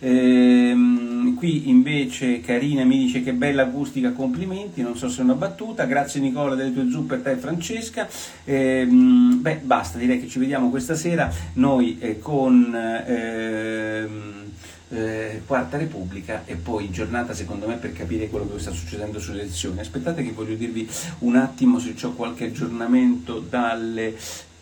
Ehm, 0.00 1.34
qui 1.34 1.68
invece 1.68 2.40
Carina 2.40 2.84
mi 2.84 2.98
dice 2.98 3.22
che 3.22 3.32
bella 3.32 3.62
acustica, 3.62 4.12
complimenti, 4.12 4.82
non 4.82 4.96
so 4.96 5.08
se 5.08 5.20
è 5.20 5.24
una 5.24 5.34
battuta, 5.34 5.84
grazie 5.84 6.20
Nicola 6.20 6.54
delle 6.54 6.72
tue 6.72 6.88
zuppe 6.90 7.16
per 7.16 7.34
te 7.34 7.40
Francesca, 7.40 8.08
ehm, 8.44 9.40
beh 9.40 9.60
basta, 9.62 9.98
direi 9.98 10.20
che 10.20 10.28
ci 10.28 10.38
vediamo 10.38 10.70
questa 10.70 10.94
sera, 10.94 11.32
noi 11.54 11.98
eh, 12.00 12.18
con... 12.18 12.74
Ehm, 13.06 14.46
eh, 14.90 15.42
Quarta 15.44 15.76
Repubblica 15.76 16.42
e 16.46 16.54
poi 16.54 16.90
giornata 16.90 17.34
secondo 17.34 17.66
me 17.66 17.74
per 17.74 17.92
capire 17.92 18.28
quello 18.28 18.50
che 18.50 18.58
sta 18.58 18.70
succedendo 18.70 19.18
sulle 19.18 19.42
elezioni. 19.42 19.80
Aspettate 19.80 20.22
che 20.22 20.32
voglio 20.32 20.54
dirvi 20.54 20.88
un 21.20 21.36
attimo 21.36 21.78
se 21.78 21.94
ho 22.02 22.12
qualche 22.12 22.46
aggiornamento 22.46 23.38
dalle 23.38 24.16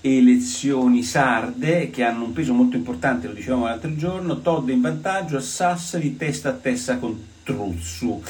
elezioni 0.07 1.03
sarde 1.03 1.91
che 1.91 2.05
hanno 2.05 2.25
un 2.25 2.33
peso 2.33 2.53
molto 2.53 2.77
importante, 2.77 3.27
lo 3.27 3.35
dicevamo 3.35 3.65
l'altro 3.65 3.95
giorno, 3.97 4.41
Todd 4.41 4.69
in 4.69 4.81
vantaggio 4.81 5.37
a 5.37 5.41
Sassari 5.41 6.17
testa 6.17 6.51
a 6.51 6.53
testa 6.53 6.99
con 6.99 7.19
Truzzu 7.43 8.23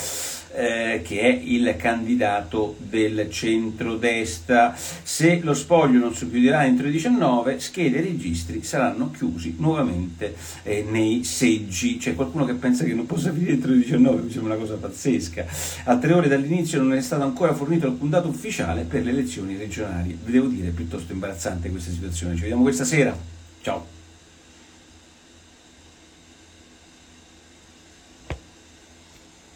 eh, 0.56 1.02
che 1.04 1.20
è 1.20 1.40
il 1.42 1.74
candidato 1.76 2.76
del 2.78 3.28
centrodestra. 3.30 4.74
Se 4.76 5.40
lo 5.42 5.52
spoglio 5.52 5.98
non 5.98 6.14
si 6.14 6.28
chiuderà 6.28 6.64
entro 6.64 6.86
le 6.86 6.92
19, 6.92 7.60
schede 7.60 7.98
e 7.98 8.00
registri 8.00 8.62
saranno 8.62 9.10
chiusi 9.10 9.56
nuovamente 9.58 10.34
eh, 10.62 10.84
nei 10.88 11.24
seggi. 11.24 11.98
C'è 11.98 12.14
qualcuno 12.14 12.44
che 12.44 12.54
pensa 12.54 12.84
che 12.84 12.94
non 12.94 13.06
possa 13.06 13.32
finire 13.32 13.52
entro 13.52 13.70
le 13.70 13.78
19, 13.78 14.22
mi 14.22 14.30
sembra 14.30 14.54
una 14.54 14.62
cosa 14.62 14.76
pazzesca. 14.76 15.44
A 15.84 15.98
tre 15.98 16.12
ore 16.12 16.28
dall'inizio 16.28 16.80
non 16.80 16.94
è 16.94 17.00
stato 17.02 17.22
ancora 17.22 17.54
fornito 17.54 17.86
alcun 17.86 18.08
dato 18.08 18.28
ufficiale 18.28 18.82
per 18.82 19.04
le 19.04 19.10
elezioni 19.10 19.56
regionali. 19.56 20.18
Vi 20.24 20.32
devo 20.32 20.46
dire, 20.46 20.68
è 20.68 20.72
piuttosto 20.72 21.12
imbarazzante 21.12 21.70
questa 21.70 21.90
situazione. 21.90 22.34
Ci 22.34 22.40
vediamo 22.40 22.62
questa 22.62 22.84
sera. 22.84 23.16
Ciao. 23.60 23.95